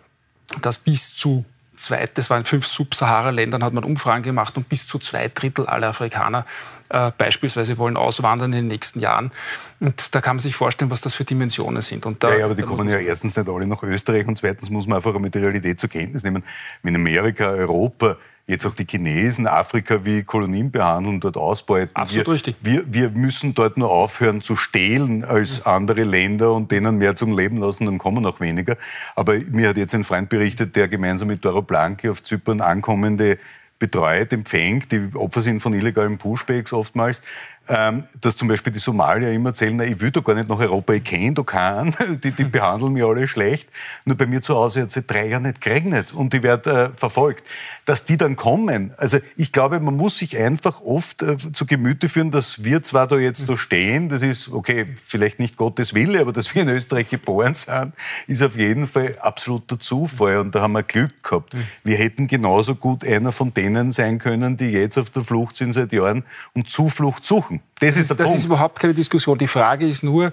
dass 0.61 0.77
bis 0.77 1.15
zu 1.15 1.45
zwei, 1.75 2.07
das 2.13 2.29
waren 2.29 2.45
fünf 2.45 2.67
Sub-Sahara-Ländern, 2.67 3.63
hat 3.63 3.73
man 3.73 3.83
Umfragen 3.83 4.21
gemacht 4.23 4.55
und 4.55 4.69
bis 4.69 4.85
zu 4.87 4.99
zwei 4.99 5.29
Drittel 5.29 5.65
aller 5.65 5.87
Afrikaner 5.87 6.45
äh, 6.89 7.11
beispielsweise 7.17 7.77
wollen 7.79 7.97
auswandern 7.97 8.53
in 8.53 8.59
den 8.59 8.67
nächsten 8.67 8.99
Jahren. 8.99 9.31
Und 9.79 10.13
da 10.13 10.21
kann 10.21 10.35
man 10.35 10.41
sich 10.41 10.55
vorstellen, 10.55 10.91
was 10.91 11.01
das 11.01 11.15
für 11.15 11.23
Dimensionen 11.23 11.81
sind. 11.81 12.05
Und 12.05 12.23
da, 12.23 12.29
ja, 12.29 12.39
ja, 12.39 12.45
aber 12.45 12.55
die 12.55 12.63
kommen 12.63 12.87
ja 12.87 12.99
erstens 12.99 13.35
nicht 13.35 13.49
alle 13.49 13.65
nach 13.65 13.81
Österreich 13.81 14.27
und 14.27 14.37
zweitens 14.37 14.69
muss 14.69 14.85
man 14.85 14.97
einfach 14.97 15.17
mit 15.17 15.33
der 15.33 15.41
Realität 15.41 15.79
zur 15.79 15.89
Kenntnis 15.89 16.23
nehmen. 16.23 16.43
Wenn 16.83 16.95
Amerika, 16.95 17.45
Europa 17.49 18.17
jetzt 18.51 18.65
auch 18.65 18.75
die 18.75 18.85
Chinesen 18.85 19.47
Afrika 19.47 20.03
wie 20.03 20.23
Kolonien 20.23 20.71
behandeln, 20.71 21.19
dort 21.19 21.37
ausbeuten. 21.37 21.95
Absolut 21.95 22.27
wir, 22.27 22.33
richtig. 22.33 22.55
Wir, 22.61 22.83
wir 22.85 23.09
müssen 23.09 23.55
dort 23.55 23.77
nur 23.77 23.89
aufhören 23.89 24.41
zu 24.41 24.55
stehlen 24.55 25.23
als 25.23 25.65
andere 25.65 26.03
Länder 26.03 26.53
und 26.53 26.69
denen 26.71 26.97
mehr 26.97 27.15
zum 27.15 27.35
Leben 27.35 27.57
lassen, 27.57 27.85
dann 27.85 27.97
kommen 27.97 28.25
auch 28.25 28.39
weniger. 28.41 28.77
Aber 29.15 29.35
mir 29.51 29.69
hat 29.69 29.77
jetzt 29.77 29.95
ein 29.95 30.03
Freund 30.03 30.29
berichtet, 30.29 30.75
der 30.75 30.89
gemeinsam 30.89 31.29
mit 31.29 31.43
Doro 31.45 31.61
Blanchi 31.61 32.09
auf 32.09 32.21
Zypern 32.21 32.61
ankommende 32.61 33.37
betreut, 33.79 34.31
empfängt. 34.31 34.91
Die 34.91 35.09
Opfer 35.15 35.41
sind 35.41 35.61
von 35.61 35.73
illegalen 35.73 36.17
Pushbacks 36.17 36.73
oftmals 36.73 37.21
dass 37.71 38.35
zum 38.35 38.49
Beispiel 38.49 38.73
die 38.73 38.79
Somalier 38.79 39.31
immer 39.31 39.49
erzählen, 39.49 39.77
na, 39.77 39.85
ich 39.85 40.01
will 40.01 40.11
da 40.11 40.19
gar 40.19 40.33
nicht 40.33 40.49
nach 40.49 40.59
Europa, 40.59 40.91
ich 40.91 41.05
kenne 41.05 41.33
da 41.33 41.43
keinen, 41.43 41.95
die, 42.23 42.31
die 42.31 42.43
behandeln 42.43 42.91
mich 42.91 43.03
alle 43.03 43.27
schlecht. 43.29 43.69
Nur 44.03 44.17
bei 44.17 44.25
mir 44.25 44.41
zu 44.41 44.55
Hause 44.55 44.81
hat 44.81 44.89
es 44.89 44.95
seit 44.95 45.09
drei 45.09 45.27
Jahren 45.27 45.43
nicht 45.43 45.61
geregnet 45.61 46.13
und 46.13 46.33
ich 46.33 46.43
werde 46.43 46.71
äh, 46.71 46.97
verfolgt. 46.97 47.47
Dass 47.85 48.03
die 48.03 48.17
dann 48.17 48.35
kommen, 48.35 48.93
also 48.97 49.19
ich 49.37 49.51
glaube, 49.51 49.79
man 49.79 49.95
muss 49.95 50.17
sich 50.17 50.37
einfach 50.37 50.81
oft 50.81 51.21
äh, 51.21 51.37
zu 51.37 51.65
Gemüte 51.65 52.09
führen, 52.09 52.29
dass 52.29 52.63
wir 52.63 52.83
zwar 52.83 53.07
da 53.07 53.17
jetzt 53.17 53.47
da 53.47 53.57
stehen, 53.57 54.09
das 54.09 54.21
ist, 54.21 54.49
okay, 54.49 54.87
vielleicht 55.01 55.39
nicht 55.39 55.55
Gottes 55.55 55.93
Wille, 55.93 56.19
aber 56.19 56.33
dass 56.33 56.53
wir 56.53 56.63
in 56.63 56.69
Österreich 56.69 57.09
geboren 57.09 57.53
sind, 57.53 57.93
ist 58.27 58.43
auf 58.43 58.57
jeden 58.57 58.85
Fall 58.85 59.17
absoluter 59.21 59.79
Zufall 59.79 60.39
und 60.39 60.53
da 60.53 60.61
haben 60.61 60.73
wir 60.73 60.83
Glück 60.83 61.23
gehabt. 61.23 61.55
Wir 61.83 61.97
hätten 61.97 62.27
genauso 62.27 62.75
gut 62.75 63.05
einer 63.05 63.31
von 63.31 63.53
denen 63.53 63.91
sein 63.91 64.19
können, 64.19 64.57
die 64.57 64.71
jetzt 64.71 64.97
auf 64.97 65.09
der 65.09 65.23
Flucht 65.23 65.55
sind 65.55 65.71
seit 65.71 65.93
Jahren 65.93 66.23
und 66.53 66.69
Zuflucht 66.69 67.25
suchen 67.25 67.60
suchen. 67.61 67.87
Das, 67.87 67.97
ist, 67.97 68.09
der 68.09 68.17
das 68.17 68.25
Punkt. 68.25 68.39
ist 68.39 68.45
überhaupt 68.45 68.79
keine 68.79 68.93
Diskussion. 68.93 69.37
Die 69.37 69.47
Frage 69.47 69.87
ist 69.87 70.03
nur 70.03 70.31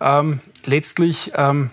ähm, 0.00 0.40
letztlich, 0.66 1.32
ähm, 1.34 1.70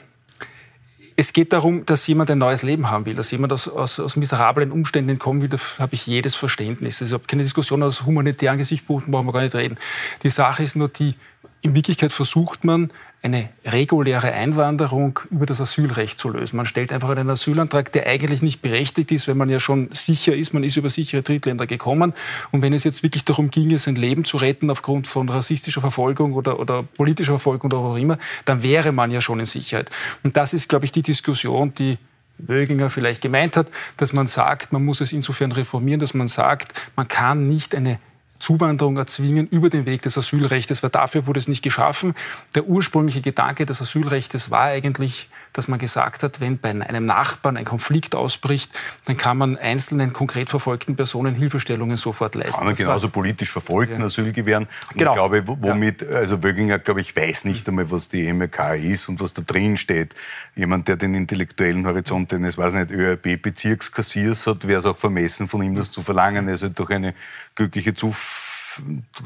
es 1.15 1.33
geht 1.33 1.51
darum, 1.53 1.85
dass 1.85 2.05
jemand 2.05 2.29
ein 2.29 2.37
neues 2.37 2.61
Leben 2.61 2.91
haben 2.91 3.07
will, 3.07 3.15
dass 3.15 3.31
jemand 3.31 3.51
aus, 3.51 3.67
aus, 3.67 3.99
aus 3.99 4.15
miserablen 4.15 4.71
Umständen 4.71 5.09
entkommen 5.09 5.41
will, 5.41 5.49
da 5.49 5.57
habe 5.79 5.95
ich 5.95 6.05
jedes 6.05 6.35
Verständnis. 6.35 7.01
Also 7.01 7.17
keine 7.17 7.41
Diskussion 7.41 7.81
aus 7.81 8.05
humanitären 8.05 8.59
Gesichtspunkten 8.59 9.11
brauchen 9.11 9.25
wir 9.25 9.33
gar 9.33 9.41
nicht 9.41 9.55
reden. 9.55 9.77
Die 10.21 10.29
Sache 10.29 10.61
ist 10.61 10.75
nur 10.75 10.89
die, 10.89 11.15
in 11.61 11.73
Wirklichkeit 11.73 12.11
versucht 12.11 12.63
man, 12.63 12.91
eine 13.23 13.49
reguläre 13.65 14.31
Einwanderung 14.31 15.19
über 15.31 15.45
das 15.45 15.59
Asylrecht 15.59 16.19
zu 16.19 16.29
lösen. 16.29 16.55
Man 16.55 16.65
stellt 16.65 16.93
einfach 16.93 17.09
einen 17.09 17.29
Asylantrag, 17.29 17.91
der 17.91 18.05
eigentlich 18.05 18.41
nicht 18.41 18.61
berechtigt 18.61 19.11
ist, 19.11 19.27
wenn 19.27 19.37
man 19.37 19.49
ja 19.49 19.59
schon 19.59 19.89
sicher 19.91 20.35
ist, 20.35 20.53
man 20.53 20.63
ist 20.63 20.77
über 20.77 20.89
sichere 20.89 21.23
Drittländer 21.23 21.65
gekommen. 21.65 22.13
Und 22.51 22.61
wenn 22.61 22.73
es 22.73 22.83
jetzt 22.83 23.03
wirklich 23.03 23.25
darum 23.25 23.49
ginge, 23.49 23.79
sein 23.79 23.95
Leben 23.95 24.23
zu 24.23 24.37
retten 24.37 24.69
aufgrund 24.69 25.07
von 25.07 25.29
rassistischer 25.29 25.81
Verfolgung 25.81 26.33
oder, 26.33 26.59
oder 26.59 26.83
politischer 26.83 27.33
Verfolgung 27.33 27.71
oder 27.71 27.77
auch 27.79 27.97
immer, 27.97 28.17
dann 28.45 28.61
wäre 28.63 28.91
man 28.91 29.11
ja 29.11 29.19
schon 29.19 29.39
in 29.39 29.45
Sicherheit. 29.45 29.89
Und 30.23 30.37
das 30.37 30.53
ist, 30.53 30.69
glaube 30.69 30.85
ich, 30.85 30.91
die 30.91 31.01
Diskussion, 31.01 31.73
die 31.73 31.97
Wöginger 32.37 32.89
vielleicht 32.89 33.21
gemeint 33.21 33.57
hat, 33.57 33.69
dass 33.97 34.13
man 34.13 34.27
sagt, 34.27 34.71
man 34.71 34.85
muss 34.85 35.01
es 35.01 35.11
insofern 35.11 35.51
reformieren, 35.51 35.99
dass 35.99 36.13
man 36.13 36.27
sagt, 36.27 36.73
man 36.95 37.07
kann 37.07 37.47
nicht 37.47 37.73
eine 37.73 37.99
Zuwanderung 38.47 38.95
erzwingen 38.95 39.45
über 39.49 39.67
den 39.67 39.85
Weg 39.85 40.03
des 40.03 40.17
Asylrechts, 40.17 40.81
weil 40.81 40.89
dafür 40.89 41.27
wurde 41.27 41.37
es 41.37 41.49
nicht 41.49 41.63
geschaffen. 41.63 42.15
Der 42.55 42.65
ursprüngliche 42.65 43.19
Gedanke 43.19 43.65
des 43.65 43.81
Asylrechts 43.81 44.49
war 44.49 44.63
eigentlich, 44.63 45.27
dass 45.57 45.67
man 45.67 45.79
gesagt 45.79 46.23
hat, 46.23 46.39
wenn 46.39 46.59
bei 46.59 46.69
einem 46.69 47.05
Nachbarn 47.05 47.57
ein 47.57 47.65
Konflikt 47.65 48.15
ausbricht, 48.15 48.71
dann 49.05 49.17
kann 49.17 49.37
man 49.37 49.57
einzelnen 49.57 50.13
konkret 50.13 50.49
verfolgten 50.49 50.95
Personen 50.95 51.35
Hilfestellungen 51.35 51.97
sofort 51.97 52.35
leisten. 52.35 52.57
Kann 52.57 52.65
man 52.65 52.73
das 52.73 52.79
genauso 52.79 53.09
politisch 53.09 53.51
verfolgten 53.51 53.99
ja. 53.99 54.05
Asyl 54.05 54.31
gewähren. 54.31 54.67
Und 54.91 54.97
genau. 54.97 55.11
ich 55.11 55.15
glaube, 55.15 55.43
womit, 55.47 56.07
also 56.07 56.43
Wöginger, 56.43 56.79
glaube 56.79 57.01
ich, 57.01 57.15
weiß 57.15 57.45
nicht 57.45 57.67
einmal, 57.67 57.89
was 57.89 58.07
die 58.07 58.31
MRK 58.31 58.75
ist 58.75 59.09
und 59.09 59.19
was 59.19 59.33
da 59.33 59.41
drin 59.41 59.77
steht. 59.77 60.13
Jemand, 60.55 60.87
der 60.87 60.95
den 60.95 61.15
intellektuellen 61.15 61.85
Horizont 61.87 62.33
eines, 62.33 62.57
weiß 62.57 62.73
nicht, 62.73 62.91
ÖRB-Bezirkskassiers 62.91 64.45
hat, 64.45 64.67
wäre 64.67 64.79
es 64.79 64.85
auch 64.85 64.97
vermessen 64.97 65.47
von 65.47 65.63
ihm, 65.63 65.75
das 65.75 65.89
zu 65.89 66.03
verlangen. 66.03 66.47
Er 66.47 66.53
ist 66.53 66.61
halt 66.61 66.77
durch 66.77 66.91
eine 66.91 67.13
glückliche 67.55 67.93
Zufall 67.93 68.56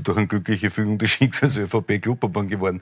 durch 0.03 0.17
eine 0.17 0.27
glückliche 0.27 0.69
Fügung 0.69 0.97
des 0.97 1.11
Schicksals 1.11 1.57
ÖVP 1.57 2.01
Klubverband 2.01 2.49
geworden. 2.49 2.81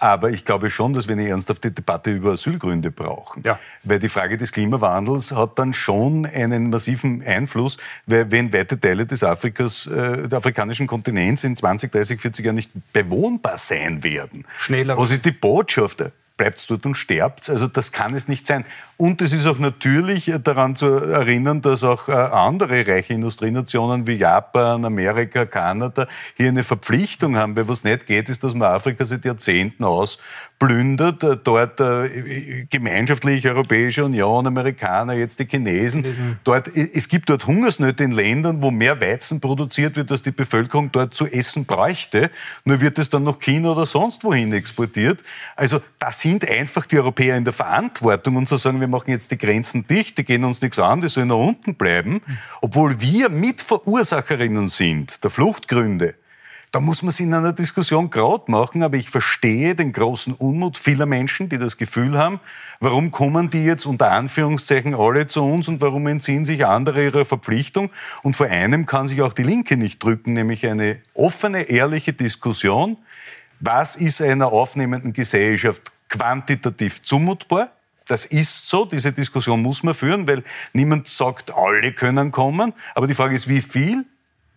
Aber 0.00 0.30
ich 0.30 0.44
glaube 0.44 0.70
schon, 0.70 0.92
dass 0.92 1.08
wir 1.08 1.14
eine 1.14 1.28
ernsthafte 1.28 1.72
Debatte 1.72 2.12
über 2.12 2.32
Asylgründe 2.32 2.92
brauchen. 2.92 3.42
Ja. 3.44 3.58
Weil 3.82 3.98
die 3.98 4.08
Frage 4.08 4.38
des 4.38 4.52
Klimawandels 4.52 5.32
hat 5.32 5.58
dann 5.58 5.74
schon 5.74 6.24
einen 6.24 6.70
massiven 6.70 7.22
Einfluss, 7.22 7.78
weil 8.06 8.30
wenn 8.30 8.52
weite 8.52 8.78
Teile 8.78 9.06
des 9.06 9.24
Afrikas, 9.24 9.86
äh, 9.86 10.28
der 10.28 10.38
afrikanischen 10.38 10.86
Kontinents 10.86 11.42
in 11.42 11.56
20, 11.56 11.90
30, 11.90 12.20
40 12.20 12.44
Jahren 12.44 12.56
nicht 12.56 12.70
bewohnbar 12.92 13.58
sein 13.58 14.04
werden. 14.04 14.44
Schneller. 14.56 14.96
Was 14.96 15.10
ist 15.10 15.24
die 15.24 15.32
Botschaft? 15.32 16.04
Bleibt 16.38 16.70
dort 16.70 16.86
und 16.86 16.94
sterbt. 16.94 17.50
Also 17.50 17.66
das 17.66 17.92
kann 17.92 18.14
es 18.14 18.28
nicht 18.28 18.46
sein. 18.46 18.64
Und 18.96 19.20
es 19.20 19.32
ist 19.32 19.46
auch 19.46 19.58
natürlich 19.58 20.32
daran 20.42 20.74
zu 20.74 20.86
erinnern, 20.86 21.60
dass 21.60 21.84
auch 21.84 22.08
äh, 22.08 22.12
andere 22.12 22.86
reiche 22.86 23.12
Industrienationen 23.12 24.06
wie 24.06 24.14
Japan, 24.14 24.84
Amerika, 24.86 25.44
Kanada 25.44 26.08
hier 26.36 26.48
eine 26.48 26.64
Verpflichtung 26.64 27.36
haben. 27.36 27.54
Weil 27.54 27.68
was 27.68 27.84
nicht 27.84 28.06
geht, 28.06 28.30
ist, 28.30 28.42
dass 28.42 28.54
man 28.54 28.72
Afrika 28.72 29.04
seit 29.04 29.24
Jahrzehnten 29.26 29.84
aus 29.84 30.18
plündert, 30.58 31.22
äh, 31.22 31.36
dort 31.42 31.80
äh, 31.80 32.66
gemeinschaftlich 32.68 33.46
Europäische 33.46 34.04
Union, 34.04 34.46
Amerikaner, 34.46 35.14
jetzt 35.14 35.38
die 35.38 35.46
Chinesen. 35.46 36.38
Dort, 36.44 36.68
es 36.68 37.08
gibt 37.08 37.30
dort 37.30 37.46
Hungersnöte 37.46 38.04
in 38.04 38.10
Ländern, 38.10 38.62
wo 38.62 38.70
mehr 38.70 39.00
Weizen 39.00 39.40
produziert 39.40 39.96
wird, 39.96 40.10
als 40.10 40.22
die 40.22 40.32
Bevölkerung 40.32 40.90
dort 40.90 41.14
zu 41.14 41.26
essen 41.26 41.64
bräuchte. 41.64 42.30
Nur 42.64 42.80
wird 42.80 42.98
es 42.98 43.10
dann 43.10 43.24
nach 43.24 43.38
China 43.38 43.72
oder 43.72 43.86
sonst 43.86 44.24
wohin 44.24 44.52
exportiert. 44.52 45.22
Also 45.56 45.80
da 45.98 46.10
sind 46.10 46.48
einfach 46.48 46.86
die 46.86 46.98
Europäer 46.98 47.36
in 47.36 47.44
der 47.44 47.52
Verantwortung 47.52 48.36
und 48.36 48.48
zu 48.48 48.56
sagen, 48.56 48.80
wir 48.80 48.88
machen 48.88 49.10
jetzt 49.10 49.30
die 49.30 49.38
Grenzen 49.38 49.86
dicht, 49.86 50.18
die 50.18 50.24
gehen 50.24 50.44
uns 50.44 50.60
nichts 50.60 50.78
an, 50.78 51.00
die 51.00 51.08
sollen 51.08 51.28
nach 51.28 51.36
unten 51.36 51.74
bleiben, 51.74 52.20
obwohl 52.60 53.00
wir 53.00 53.28
Mitverursacherinnen 53.28 54.68
sind 54.68 55.22
der 55.22 55.30
Fluchtgründe. 55.30 56.14
Da 56.70 56.80
muss 56.80 57.02
man 57.02 57.12
sich 57.12 57.24
in 57.24 57.32
einer 57.32 57.54
Diskussion 57.54 58.10
gerade 58.10 58.50
machen, 58.50 58.82
aber 58.82 58.98
ich 58.98 59.08
verstehe 59.08 59.74
den 59.74 59.92
großen 59.92 60.34
Unmut 60.34 60.76
vieler 60.76 61.06
Menschen, 61.06 61.48
die 61.48 61.56
das 61.56 61.78
Gefühl 61.78 62.18
haben, 62.18 62.40
warum 62.78 63.10
kommen 63.10 63.48
die 63.48 63.64
jetzt 63.64 63.86
unter 63.86 64.12
Anführungszeichen 64.12 64.94
alle 64.94 65.26
zu 65.26 65.42
uns 65.42 65.68
und 65.68 65.80
warum 65.80 66.06
entziehen 66.06 66.44
sich 66.44 66.66
andere 66.66 67.04
ihrer 67.04 67.24
Verpflichtung? 67.24 67.90
Und 68.22 68.36
vor 68.36 68.48
einem 68.48 68.84
kann 68.84 69.08
sich 69.08 69.22
auch 69.22 69.32
die 69.32 69.44
Linke 69.44 69.78
nicht 69.78 70.02
drücken, 70.02 70.34
nämlich 70.34 70.66
eine 70.66 70.98
offene, 71.14 71.62
ehrliche 71.70 72.12
Diskussion. 72.12 72.98
Was 73.60 73.96
ist 73.96 74.20
einer 74.20 74.52
aufnehmenden 74.52 75.14
Gesellschaft 75.14 75.90
quantitativ 76.10 77.02
zumutbar? 77.02 77.70
Das 78.06 78.26
ist 78.26 78.68
so, 78.68 78.84
diese 78.84 79.12
Diskussion 79.12 79.62
muss 79.62 79.82
man 79.82 79.94
führen, 79.94 80.28
weil 80.28 80.42
niemand 80.74 81.08
sagt, 81.08 81.54
alle 81.54 81.92
können 81.92 82.30
kommen. 82.30 82.74
Aber 82.94 83.06
die 83.06 83.14
Frage 83.14 83.34
ist, 83.34 83.48
wie 83.48 83.62
viel 83.62 84.04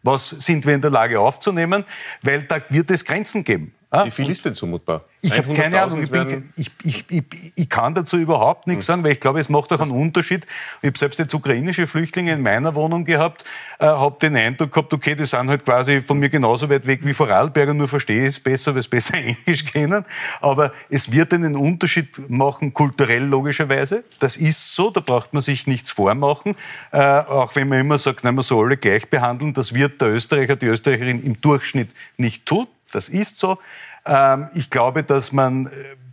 was 0.04 0.30
sind 0.30 0.66
wir 0.66 0.74
in 0.74 0.82
der 0.82 0.92
Lage 0.92 1.20
aufzunehmen? 1.20 1.86
Weil 2.22 2.44
da 2.44 2.62
wird 2.70 2.90
es 2.92 3.06
Grenzen 3.06 3.44
geben. 3.44 3.74
Ah, 3.94 4.06
Wie 4.06 4.12
viel 4.12 4.30
ist 4.30 4.46
denn 4.46 4.56
zumutbar? 4.56 5.04
Ich 5.20 5.38
habe 5.38 5.54
keine 5.54 5.82
Ahnung. 5.82 6.02
Ich, 6.02 6.10
bin, 6.10 6.50
ich, 6.56 6.72
ich, 6.82 7.26
ich, 7.56 7.70
kann 7.70 7.94
dazu 7.94 8.16
überhaupt 8.16 8.66
nichts 8.66 8.86
sagen, 8.86 9.04
weil 9.04 9.12
ich 9.12 9.20
glaube, 9.20 9.42
es 9.42 9.50
macht 9.50 9.74
auch 9.74 9.82
einen 9.82 9.92
Unterschied. 9.92 10.48
Ich 10.82 10.88
habe 10.88 10.98
selbst 10.98 11.20
jetzt 11.20 11.34
ukrainische 11.34 11.86
Flüchtlinge 11.88 12.32
in 12.32 12.42
meiner 12.42 12.74
Wohnung 12.74 13.04
gehabt, 13.04 13.44
äh, 13.80 13.86
habe 13.86 14.16
den 14.22 14.38
Eindruck 14.38 14.72
gehabt, 14.72 14.94
okay, 14.94 15.14
die 15.14 15.26
sind 15.26 15.50
halt 15.50 15.66
quasi 15.66 16.00
von 16.00 16.20
mir 16.20 16.30
genauso 16.30 16.70
weit 16.70 16.88
weg 16.88 17.02
wie 17.04 17.14
Vorarlberger, 17.14 17.74
nur 17.74 17.90
verstehe 17.90 18.22
ich 18.22 18.30
es 18.30 18.40
besser, 18.40 18.74
weil 18.74 18.82
sie 18.82 18.90
besser 18.92 19.18
Englisch 19.18 19.66
kennen. 19.66 20.06
Aber 20.40 20.72
es 20.90 21.12
wird 21.12 21.34
einen 21.34 21.58
Unterschied 21.58 22.30
machen, 22.30 22.74
kulturell 22.74 23.26
logischerweise. 23.26 24.06
Das 24.22 24.38
ist 24.38 24.74
so, 24.74 24.90
da 24.90 25.02
braucht 25.02 25.34
man 25.34 25.42
sich 25.42 25.68
nichts 25.68 25.92
vormachen. 25.92 26.56
Äh, 26.94 26.98
auch 26.98 27.54
wenn 27.58 27.68
man 27.68 27.82
immer 27.82 27.98
sagt, 27.98 28.24
nein, 28.24 28.36
man 28.36 28.44
soll 28.44 28.68
alle 28.68 28.78
gleich 28.78 29.10
behandeln, 29.10 29.54
das 29.54 29.74
wird 29.74 30.00
der 30.00 30.14
Österreicher, 30.14 30.56
die 30.56 30.68
Österreicherin 30.68 31.22
im 31.22 31.42
Durchschnitt 31.42 31.90
nicht 32.16 32.46
tut. 32.46 32.70
Das 32.92 33.10
ist 33.10 33.40
so. 33.40 33.58
Ähm, 34.06 34.50
ich 34.54 34.70
glaube, 34.70 35.04
dass 35.04 35.32
man 35.32 35.68
äh, 35.68 35.70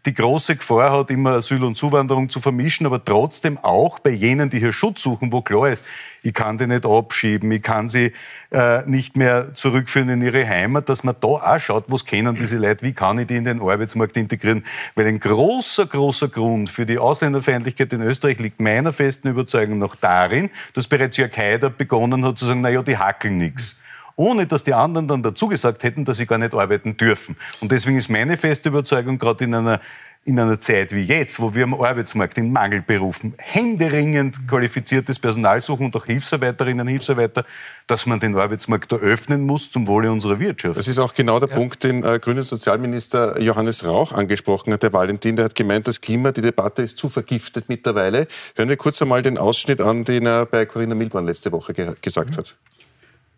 die 0.07 0.15
große 0.15 0.57
Gefahr 0.57 0.93
hat, 0.93 1.11
immer 1.11 1.33
Asyl 1.33 1.63
und 1.65 1.77
Zuwanderung 1.77 2.31
zu 2.31 2.41
vermischen, 2.41 2.87
aber 2.87 3.05
trotzdem 3.05 3.59
auch 3.59 3.99
bei 3.99 4.11
jenen, 4.11 4.49
die 4.49 4.59
hier 4.59 4.73
Schutz 4.73 5.03
suchen, 5.03 5.33
wo 5.33 5.43
klar 5.43 5.71
ist, 5.71 5.85
ich 6.23 6.33
kann 6.33 6.57
die 6.57 6.67
nicht 6.67 6.87
abschieben, 6.87 7.51
ich 7.51 7.63
kann 7.63 7.89
sie 7.89 8.13
äh, 8.51 8.87
nicht 8.87 9.17
mehr 9.17 9.55
zurückführen 9.55 10.09
in 10.09 10.23
ihre 10.23 10.47
Heimat, 10.47 10.89
dass 10.89 11.05
man 11.05 11.17
da 11.21 11.29
auch 11.29 11.61
schaut, 11.61 11.85
was 11.89 12.05
kennen 12.05 12.37
diese 12.37 12.59
Leute, 12.59 12.85
wie 12.85 12.93
kann 12.93 13.19
ich 13.19 13.27
die 13.27 13.37
in 13.37 13.45
den 13.45 13.61
Arbeitsmarkt 13.61 14.17
integrieren. 14.17 14.65
Weil 14.95 15.07
ein 15.07 15.21
großer, 15.21 15.87
großer 15.87 16.29
Grund 16.29 16.71
für 16.71 16.87
die 16.87 16.99
Ausländerfeindlichkeit 16.99 17.93
in 17.93 18.03
Österreich 18.03 18.39
liegt 18.39 18.61
meiner 18.61 18.93
festen 18.93 19.29
Überzeugung 19.29 19.79
noch 19.79 19.95
darin, 19.95 20.51
dass 20.75 20.87
bereits 20.87 21.17
Jörg 21.17 21.37
Haider 21.37 21.71
begonnen 21.71 22.25
hat 22.25 22.39
zu 22.39 22.47
sagen, 22.47 22.61
naja, 22.61 22.83
die 22.83 22.97
hackeln 22.97 23.39
nichts 23.39 23.79
ohne 24.19 24.47
dass 24.47 24.65
die 24.65 24.75
anderen 24.75 25.09
dann 25.09 25.23
dazu 25.23 25.49
gesagt 25.49 25.85
hätten, 25.85 26.05
dass 26.05 26.19
sie 26.19 26.27
gar 26.27 26.39
nicht 26.39 26.53
arbeiten 26.53 26.97
dürfen. 26.97 27.37
Und 27.61 27.73
deswegen 27.73 27.97
ist 27.97 28.11
meine 28.11 28.37
feste 28.37 28.69
Überzeugung, 28.69 29.19
gerade 29.19 29.45
in 29.45 29.55
einer 29.55 29.81
in 30.25 30.39
einer 30.39 30.61
Zeit 30.61 30.95
wie 30.95 31.05
jetzt, 31.05 31.41
wo 31.41 31.55
wir 31.55 31.65
am 31.65 31.73
Arbeitsmarkt 31.73 32.37
in 32.37 32.53
Mangelberufen 32.53 33.33
händeringend 33.39 34.47
qualifiziertes 34.47 35.19
Personal 35.19 35.63
suchen 35.63 35.87
und 35.87 35.97
auch 35.97 36.05
Hilfsarbeiterinnen 36.05 36.83
und 36.83 36.89
Hilfsarbeiter, 36.89 37.47
dass 37.87 38.05
man 38.05 38.21
den 38.21 38.37
Arbeitsmarkt 38.37 38.93
eröffnen 38.93 39.47
muss 39.47 39.71
zum 39.71 39.87
Wohle 39.87 40.13
unserer 40.13 40.39
Wirtschaft. 40.39 40.77
Das 40.77 40.87
ist 40.87 40.99
auch 40.99 41.15
genau 41.15 41.41
der 41.41 41.49
ja. 41.49 41.55
Punkt, 41.55 41.83
den 41.83 42.05
äh, 42.05 42.19
grünen 42.19 42.43
Sozialminister 42.43 43.41
Johannes 43.41 43.87
Rauch 43.87 44.13
angesprochen 44.13 44.73
hat, 44.75 44.83
der 44.83 44.93
Valentin. 44.93 45.37
Der 45.37 45.47
hat 45.47 45.55
gemeint, 45.55 45.87
das 45.87 46.03
Klima, 46.03 46.33
die 46.33 46.43
Debatte 46.43 46.83
ist 46.83 46.99
zu 46.99 47.09
vergiftet 47.09 47.67
mittlerweile. 47.69 48.27
Hören 48.55 48.69
wir 48.69 48.77
kurz 48.77 49.01
einmal 49.01 49.23
den 49.23 49.39
Ausschnitt 49.39 49.81
an, 49.81 50.05
den 50.05 50.27
er 50.27 50.45
bei 50.45 50.67
Corinna 50.67 50.95
Milborn 50.95 51.25
letzte 51.25 51.53
Woche 51.53 51.73
ge 51.73 51.95
gesagt 52.03 52.37
hat. 52.37 52.55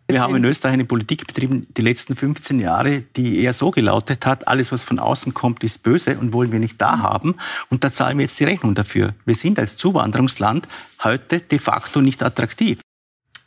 Wir 0.07 0.21
haben 0.21 0.35
in 0.35 0.43
Österreich 0.43 0.73
eine 0.73 0.85
Politik 0.85 1.25
betrieben, 1.25 1.67
die 1.77 1.81
letzten 1.81 2.15
15 2.15 2.59
Jahre, 2.59 3.01
die 3.15 3.39
eher 3.41 3.53
so 3.53 3.71
gelautet 3.71 4.25
hat, 4.25 4.47
alles, 4.47 4.71
was 4.71 4.83
von 4.83 4.99
außen 4.99 5.33
kommt, 5.33 5.63
ist 5.63 5.83
böse 5.83 6.17
und 6.17 6.33
wollen 6.33 6.51
wir 6.51 6.59
nicht 6.59 6.81
da 6.81 6.99
haben. 6.99 7.35
Und 7.69 7.83
da 7.83 7.91
zahlen 7.91 8.17
wir 8.17 8.25
jetzt 8.25 8.39
die 8.39 8.43
Rechnung 8.43 8.75
dafür. 8.75 9.13
Wir 9.25 9.35
sind 9.35 9.57
als 9.57 9.77
Zuwanderungsland 9.77 10.67
heute 11.03 11.39
de 11.39 11.59
facto 11.59 12.01
nicht 12.01 12.23
attraktiv. 12.23 12.79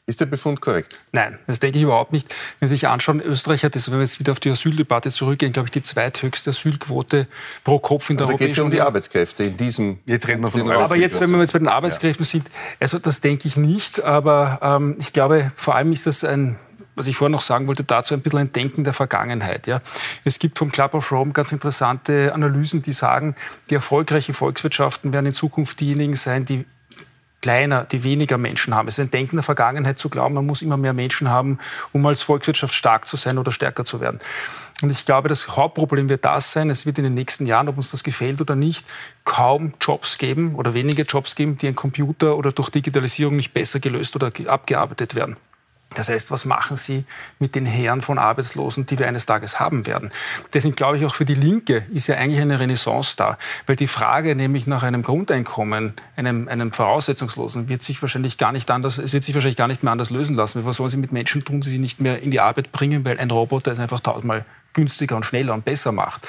Ist 0.06 0.20
der 0.20 0.26
Befund 0.26 0.60
korrekt? 0.60 0.98
Nein, 1.12 1.38
das 1.46 1.60
denke 1.60 1.78
ich 1.78 1.84
überhaupt 1.84 2.12
nicht. 2.12 2.34
Wenn 2.60 2.68
Sie 2.68 2.74
sich 2.74 2.86
anschauen, 2.86 3.22
Österreich 3.22 3.64
hat, 3.64 3.74
wenn 3.74 3.94
wir 3.94 4.00
jetzt 4.00 4.20
wieder 4.20 4.32
auf 4.32 4.40
die 4.40 4.50
Asyldebatte 4.50 5.10
zurückgehen, 5.10 5.54
glaube 5.54 5.68
ich, 5.68 5.70
die 5.70 5.80
zweithöchste 5.80 6.50
Asylquote 6.50 7.26
pro 7.64 7.78
Kopf 7.78 8.10
in 8.10 8.18
der 8.18 8.26
also 8.26 8.32
Europäischen 8.32 8.60
Union. 8.60 8.70
geht 8.70 8.80
es 8.80 8.82
um 8.82 8.84
die 8.84 8.86
Arbeitskräfte 8.86 9.44
in 9.44 9.56
diesem... 9.56 10.00
Jetzt 10.04 10.28
reden 10.28 10.42
wir 10.42 10.50
von 10.50 10.60
den 10.60 10.70
Aber 10.72 10.96
jetzt, 10.96 11.22
wenn 11.22 11.30
wir 11.30 11.38
jetzt 11.38 11.54
bei 11.54 11.58
den 11.58 11.68
Arbeitskräften 11.68 12.22
ja. 12.24 12.30
sind, 12.30 12.50
also 12.80 12.98
das 12.98 13.22
denke 13.22 13.48
ich 13.48 13.56
nicht, 13.56 14.04
aber 14.04 14.58
ähm, 14.60 14.96
ich 14.98 15.14
glaube, 15.14 15.52
vor 15.54 15.74
allem 15.74 15.90
ist 15.92 16.06
das 16.06 16.22
ein 16.22 16.56
was 16.96 17.08
ich 17.08 17.16
vorher 17.16 17.30
noch 17.30 17.42
sagen 17.42 17.66
wollte, 17.66 17.82
dazu 17.82 18.14
ein 18.14 18.20
bisschen 18.20 18.38
ein 18.38 18.52
Denken 18.52 18.84
der 18.84 18.92
Vergangenheit. 18.92 19.66
Ja. 19.66 19.80
Es 20.24 20.38
gibt 20.38 20.58
vom 20.58 20.70
Club 20.70 20.94
of 20.94 21.10
Rome 21.10 21.32
ganz 21.32 21.50
interessante 21.50 22.32
Analysen, 22.32 22.82
die 22.82 22.92
sagen, 22.92 23.34
die 23.68 23.74
erfolgreichen 23.74 24.32
Volkswirtschaften 24.32 25.12
werden 25.12 25.26
in 25.26 25.32
Zukunft 25.32 25.80
diejenigen 25.80 26.14
sein, 26.14 26.44
die 26.44 26.66
kleiner, 27.44 27.84
die 27.84 28.04
weniger 28.04 28.38
Menschen 28.38 28.74
haben. 28.74 28.88
Es 28.88 28.94
ist 28.94 29.04
ein 29.04 29.10
Denken 29.10 29.36
der 29.36 29.42
Vergangenheit 29.42 29.98
zu 29.98 30.08
glauben, 30.08 30.34
man 30.34 30.46
muss 30.46 30.62
immer 30.62 30.78
mehr 30.78 30.94
Menschen 30.94 31.28
haben, 31.28 31.58
um 31.92 32.06
als 32.06 32.22
Volkswirtschaft 32.22 32.72
stark 32.72 33.06
zu 33.06 33.18
sein 33.18 33.36
oder 33.36 33.52
stärker 33.52 33.84
zu 33.84 34.00
werden. 34.00 34.18
Und 34.80 34.88
ich 34.88 35.04
glaube, 35.04 35.28
das 35.28 35.54
Hauptproblem 35.54 36.08
wird 36.08 36.24
das 36.24 36.52
sein, 36.52 36.70
es 36.70 36.86
wird 36.86 36.96
in 36.96 37.04
den 37.04 37.12
nächsten 37.12 37.44
Jahren, 37.44 37.68
ob 37.68 37.76
uns 37.76 37.90
das 37.90 38.02
gefällt 38.02 38.40
oder 38.40 38.56
nicht, 38.56 38.86
kaum 39.24 39.74
Jobs 39.78 40.16
geben 40.16 40.54
oder 40.54 40.72
wenige 40.72 41.02
Jobs 41.02 41.34
geben, 41.34 41.58
die 41.58 41.68
ein 41.68 41.74
Computer 41.74 42.38
oder 42.38 42.50
durch 42.50 42.70
Digitalisierung 42.70 43.36
nicht 43.36 43.52
besser 43.52 43.78
gelöst 43.78 44.16
oder 44.16 44.32
abgearbeitet 44.46 45.14
werden. 45.14 45.36
Das 45.94 46.08
heißt, 46.08 46.30
was 46.30 46.44
machen 46.44 46.76
Sie 46.76 47.04
mit 47.38 47.54
den 47.54 47.66
Herren 47.66 48.02
von 48.02 48.18
Arbeitslosen, 48.18 48.86
die 48.86 48.98
wir 48.98 49.08
eines 49.08 49.26
Tages 49.26 49.60
haben 49.60 49.86
werden? 49.86 50.10
Deswegen 50.52 50.74
glaube 50.74 50.98
ich, 50.98 51.04
auch 51.04 51.14
für 51.14 51.24
die 51.24 51.34
Linke 51.34 51.86
ist 51.92 52.06
ja 52.06 52.16
eigentlich 52.16 52.40
eine 52.40 52.60
Renaissance 52.60 53.16
da. 53.16 53.38
Weil 53.66 53.76
die 53.76 53.86
Frage 53.86 54.34
nämlich 54.34 54.66
nach 54.66 54.82
einem 54.82 55.02
Grundeinkommen, 55.02 55.94
einem, 56.16 56.48
einem 56.48 56.72
Voraussetzungslosen, 56.72 57.68
wird 57.68 57.82
sich 57.82 58.00
wahrscheinlich 58.02 58.38
gar 58.38 58.52
nicht 58.52 58.70
anders, 58.70 58.98
es 58.98 59.12
wird 59.12 59.24
sich 59.24 59.34
wahrscheinlich 59.34 59.56
gar 59.56 59.68
nicht 59.68 59.82
mehr 59.82 59.92
anders 59.92 60.10
lösen 60.10 60.36
lassen. 60.36 60.64
Was 60.64 60.76
sollen 60.76 60.90
Sie 60.90 60.96
mit 60.96 61.12
Menschen 61.12 61.44
tun, 61.44 61.60
die 61.60 61.70
sie 61.70 61.78
nicht 61.78 62.00
mehr 62.00 62.22
in 62.22 62.30
die 62.30 62.40
Arbeit 62.40 62.72
bringen, 62.72 63.04
weil 63.04 63.18
ein 63.18 63.30
Roboter 63.30 63.72
es 63.72 63.78
einfach 63.78 64.00
tausendmal 64.00 64.44
günstiger 64.74 65.16
und 65.16 65.24
schneller 65.24 65.54
und 65.54 65.64
besser 65.64 65.92
macht. 65.92 66.26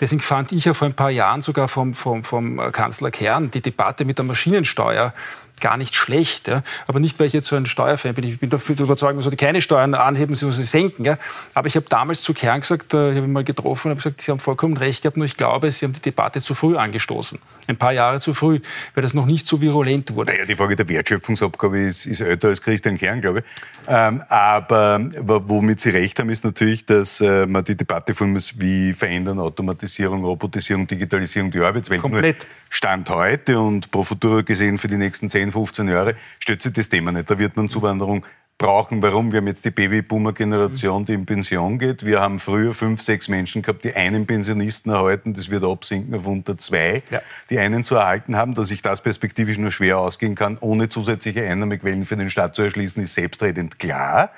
Deswegen 0.00 0.20
fand 0.20 0.52
ich 0.52 0.64
ja 0.64 0.74
vor 0.74 0.86
ein 0.86 0.94
paar 0.94 1.10
Jahren 1.10 1.42
sogar 1.42 1.66
vom, 1.66 1.92
vom, 1.92 2.22
vom 2.22 2.58
Kanzler 2.70 3.10
Kern 3.10 3.50
die 3.50 3.62
Debatte 3.62 4.04
mit 4.04 4.18
der 4.18 4.24
Maschinensteuer 4.24 5.12
gar 5.60 5.76
nicht 5.76 5.94
schlecht. 5.94 6.48
Ja. 6.48 6.62
Aber 6.86 7.00
nicht, 7.00 7.18
weil 7.18 7.26
ich 7.26 7.32
jetzt 7.32 7.48
so 7.48 7.56
ein 7.56 7.66
Steuerfan 7.66 8.14
bin. 8.14 8.24
Ich 8.24 8.38
bin 8.38 8.50
dafür 8.50 8.78
überzeugt, 8.78 9.14
man 9.14 9.22
sollte 9.22 9.36
keine 9.36 9.60
Steuern 9.60 9.94
anheben, 9.94 10.34
sondern 10.34 10.56
sie 10.56 10.64
senken. 10.64 11.04
Ja. 11.04 11.18
Aber 11.54 11.68
ich 11.68 11.76
habe 11.76 11.86
damals 11.88 12.22
zu 12.22 12.34
Kern 12.34 12.60
gesagt, 12.60 12.94
äh, 12.94 13.10
ich 13.10 13.16
habe 13.16 13.26
ihn 13.26 13.32
mal 13.32 13.44
getroffen 13.44 13.88
und 13.88 13.90
habe 13.92 14.02
gesagt, 14.02 14.20
Sie 14.20 14.30
haben 14.30 14.38
vollkommen 14.38 14.76
recht 14.76 15.02
gehabt, 15.02 15.16
nur 15.16 15.26
ich 15.26 15.36
glaube, 15.36 15.70
Sie 15.70 15.84
haben 15.84 15.92
die 15.92 16.00
Debatte 16.00 16.40
zu 16.40 16.54
früh 16.54 16.76
angestoßen. 16.76 17.38
Ein 17.66 17.76
paar 17.76 17.92
Jahre 17.92 18.20
zu 18.20 18.34
früh, 18.34 18.60
weil 18.94 19.02
das 19.02 19.14
noch 19.14 19.26
nicht 19.26 19.46
so 19.46 19.60
virulent 19.60 20.14
wurde. 20.14 20.32
Naja, 20.32 20.46
die 20.46 20.56
Frage 20.56 20.76
der 20.76 20.88
Wertschöpfungsabgabe 20.88 21.80
ist, 21.80 22.06
ist 22.06 22.20
älter 22.20 22.48
als 22.48 22.62
Christian 22.62 22.96
Kern, 22.96 23.20
glaube 23.20 23.40
ich. 23.40 23.44
Ähm, 23.88 24.22
aber 24.28 25.00
womit 25.48 25.80
Sie 25.80 25.90
recht 25.90 26.18
haben, 26.18 26.28
ist 26.28 26.44
natürlich, 26.44 26.84
dass 26.84 27.20
äh, 27.20 27.46
man 27.46 27.64
die 27.64 27.76
Debatte 27.78 28.14
führen 28.14 28.32
muss, 28.32 28.60
wie 28.60 28.92
verändern 28.92 29.38
Automatisierung, 29.38 30.24
Robotisierung, 30.24 30.86
Digitalisierung 30.86 31.50
die 31.50 31.60
Arbeitswelt. 31.60 32.02
Komplett. 32.02 32.40
Nur 32.40 32.46
Stand 32.68 33.08
heute 33.08 33.58
und 33.58 33.90
pro 33.90 34.02
futuro 34.02 34.42
gesehen 34.42 34.76
für 34.76 34.88
die 34.88 34.98
nächsten 34.98 35.30
10, 35.30 35.52
15 35.52 35.88
Jahre 35.88 36.16
stützt 36.38 36.64
sich 36.64 36.72
das 36.74 36.88
Thema 36.88 37.12
nicht. 37.12 37.30
Da 37.30 37.38
wird 37.38 37.56
man 37.56 37.70
Zuwanderung 37.70 38.24
brauchen. 38.58 39.00
Warum? 39.00 39.32
Wir 39.32 39.38
haben 39.38 39.46
jetzt 39.46 39.64
die 39.64 39.70
Babyboomer-Generation, 39.70 41.04
die 41.04 41.14
in 41.14 41.24
Pension 41.24 41.78
geht. 41.78 42.04
Wir 42.04 42.20
haben 42.20 42.40
früher 42.40 42.74
fünf, 42.74 43.00
sechs 43.00 43.28
Menschen 43.28 43.62
gehabt, 43.62 43.84
die 43.84 43.94
einen 43.94 44.26
Pensionisten 44.26 44.92
erhalten. 44.92 45.32
Das 45.32 45.48
wird 45.48 45.64
absinken 45.64 46.14
auf 46.14 46.26
unter 46.26 46.58
zwei, 46.58 47.02
ja. 47.10 47.22
die 47.48 47.58
einen 47.58 47.84
zu 47.84 47.94
erhalten 47.94 48.36
haben. 48.36 48.54
Dass 48.54 48.70
ich 48.70 48.82
das 48.82 49.00
perspektivisch 49.00 49.58
nur 49.58 49.70
schwer 49.70 49.98
ausgehen 49.98 50.34
kann, 50.34 50.58
ohne 50.58 50.88
zusätzliche 50.88 51.42
Einnahmequellen 51.42 52.04
für 52.04 52.16
den 52.16 52.30
Staat 52.30 52.56
zu 52.56 52.62
erschließen, 52.62 53.02
ist 53.02 53.14
selbstredend 53.14 53.78
klar. 53.78 54.32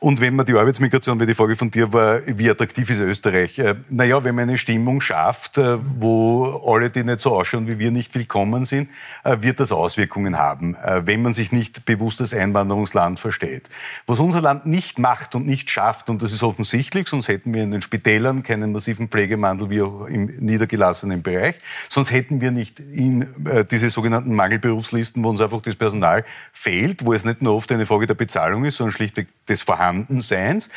Und 0.00 0.20
wenn 0.20 0.36
man 0.36 0.46
die 0.46 0.54
Arbeitsmigration, 0.54 1.18
weil 1.18 1.26
die 1.26 1.34
Frage 1.34 1.56
von 1.56 1.72
dir 1.72 1.92
war, 1.92 2.20
wie 2.24 2.48
attraktiv 2.48 2.88
ist 2.88 3.00
Österreich? 3.00 3.58
Äh, 3.58 3.74
naja, 3.88 4.22
wenn 4.22 4.36
man 4.36 4.48
eine 4.48 4.56
Stimmung 4.56 5.00
schafft, 5.00 5.58
äh, 5.58 5.76
wo 5.82 6.62
alle, 6.64 6.88
die 6.88 7.02
nicht 7.02 7.20
so 7.20 7.34
ausschauen 7.34 7.66
wie 7.66 7.80
wir, 7.80 7.90
nicht 7.90 8.14
willkommen 8.14 8.64
sind, 8.64 8.90
äh, 9.24 9.38
wird 9.40 9.58
das 9.58 9.72
Auswirkungen 9.72 10.38
haben, 10.38 10.76
wenn 11.02 11.22
man 11.22 11.32
sich 11.32 11.50
nicht 11.50 11.84
bewusst 11.84 12.20
als 12.20 12.32
Einwanderungsland 12.32 13.18
versteht. 13.18 13.68
Was 14.06 14.20
unser 14.20 14.40
Land 14.40 14.66
nicht 14.66 15.00
macht 15.00 15.34
und 15.34 15.46
nicht 15.46 15.68
schafft, 15.70 16.10
und 16.10 16.22
das 16.22 16.30
ist 16.32 16.44
offensichtlich, 16.44 17.08
sonst 17.08 17.26
hätten 17.26 17.52
wir 17.52 17.64
in 17.64 17.72
den 17.72 17.82
Spitälern 17.82 18.44
keinen 18.44 18.72
massiven 18.72 19.08
Pflegemandel 19.08 19.70
wie 19.70 19.82
auch 19.82 20.06
im 20.06 20.26
niedergelassenen 20.26 21.22
Bereich, 21.22 21.56
sonst 21.88 22.12
hätten 22.12 22.40
wir 22.40 22.52
nicht 22.52 22.78
in 22.78 23.26
diese 23.70 23.90
sogenannten 23.90 24.34
Mangelberufslisten, 24.34 25.24
wo 25.24 25.30
uns 25.30 25.40
einfach 25.40 25.60
das 25.62 25.74
Personal 25.74 26.24
fehlt, 26.52 27.04
wo 27.04 27.12
es 27.12 27.24
nicht 27.24 27.42
nur 27.42 27.54
oft 27.54 27.72
eine 27.72 27.86
Frage 27.86 28.06
der 28.06 28.14
Bezahlung 28.14 28.64
ist, 28.64 28.76
sondern 28.76 28.92
schlichtweg 28.92 29.28
des 29.48 29.62
Vorhandenen 29.62 29.87
Vorhandenseins, 29.88 30.68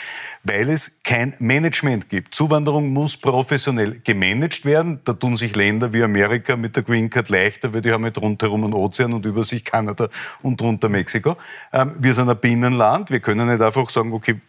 weil 0.44 0.70
es 0.70 1.00
kein 1.04 1.36
Management 1.40 2.10
gibt. 2.10 2.34
Zuwanderung 2.34 2.90
muss 2.90 3.18
professionell 3.18 4.00
gemanagt 4.04 4.66
werden. 4.66 5.00
Da 5.06 5.14
tun 5.14 5.36
sich 5.36 5.56
Länder 5.56 5.94
wie 5.94 6.02
Amerika 6.02 6.56
mit 6.56 6.76
der 6.76 6.84
Green 6.84 7.10
Card 7.10 7.30
leichter, 7.30 7.74
weil 7.74 7.82
die 7.82 7.92
haben 7.92 8.04
halt 8.04 8.18
rundherum 8.18 8.64
einen 8.64 8.74
Ozean 8.74 9.14
und 9.14 9.26
über 9.26 9.44
sich 9.44 9.64
Kanada 9.64 10.08
und 10.42 10.60
drunter 10.60 10.90
Mexiko. 10.90 11.38
Ähm, 11.74 11.94
wir 12.00 12.14
sind 12.14 12.30
ein 12.30 12.38
Binnenland. 12.38 13.12
Wir 13.12 13.20
können 13.20 13.50
nicht 13.50 13.62
einfach 13.62 13.90
sagen, 13.90 14.14
okay, 14.14 14.40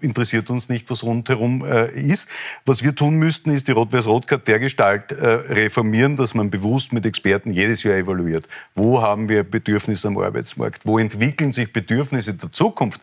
interessiert 0.00 0.48
uns 0.50 0.68
nicht, 0.68 0.88
was 0.90 1.02
rundherum 1.02 1.64
äh, 1.64 1.90
ist. 1.92 2.28
Was 2.64 2.84
wir 2.84 2.94
tun 2.94 3.16
müssten, 3.16 3.50
ist 3.50 3.66
die 3.66 3.72
Rot-Weiß-Rot-Card 3.72 4.46
dergestalt 4.46 5.12
äh, 5.12 5.26
reformieren, 5.26 6.16
dass 6.16 6.34
man 6.34 6.50
bewusst 6.50 6.92
mit 6.92 7.04
Experten 7.04 7.50
jedes 7.50 7.82
Jahr 7.82 7.96
evaluiert. 7.96 8.46
Wo 8.76 9.02
haben 9.02 9.28
wir 9.28 9.42
Bedürfnisse 9.42 10.06
am 10.08 10.18
Arbeitsmarkt? 10.18 10.86
Wo 10.86 10.98
entwickeln 10.98 11.52
sich 11.52 11.72
Bedürfnisse 11.72 12.34
der 12.34 12.52
Zukunft? 12.52 13.00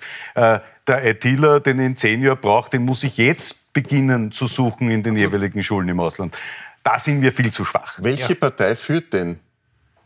Der 0.90 1.06
ITler, 1.06 1.60
den 1.60 1.78
in 1.78 1.96
zehn 1.96 2.24
Jahren 2.24 2.42
braucht, 2.42 2.74
den 2.74 2.84
muss 2.84 3.04
ich 3.04 3.18
jetzt 3.18 3.74
beginnen 3.74 4.32
zu 4.32 4.48
suchen 4.48 4.90
in 4.90 5.04
den 5.04 5.16
jeweiligen 5.16 5.62
Schulen 5.62 5.88
im 5.88 6.00
Ausland. 6.00 6.36
Da 6.82 6.98
sind 6.98 7.22
wir 7.22 7.32
viel 7.32 7.52
zu 7.52 7.64
schwach. 7.64 8.00
Welche 8.02 8.30
ja. 8.30 8.40
Partei 8.40 8.74
führt 8.74 9.14
denn 9.14 9.40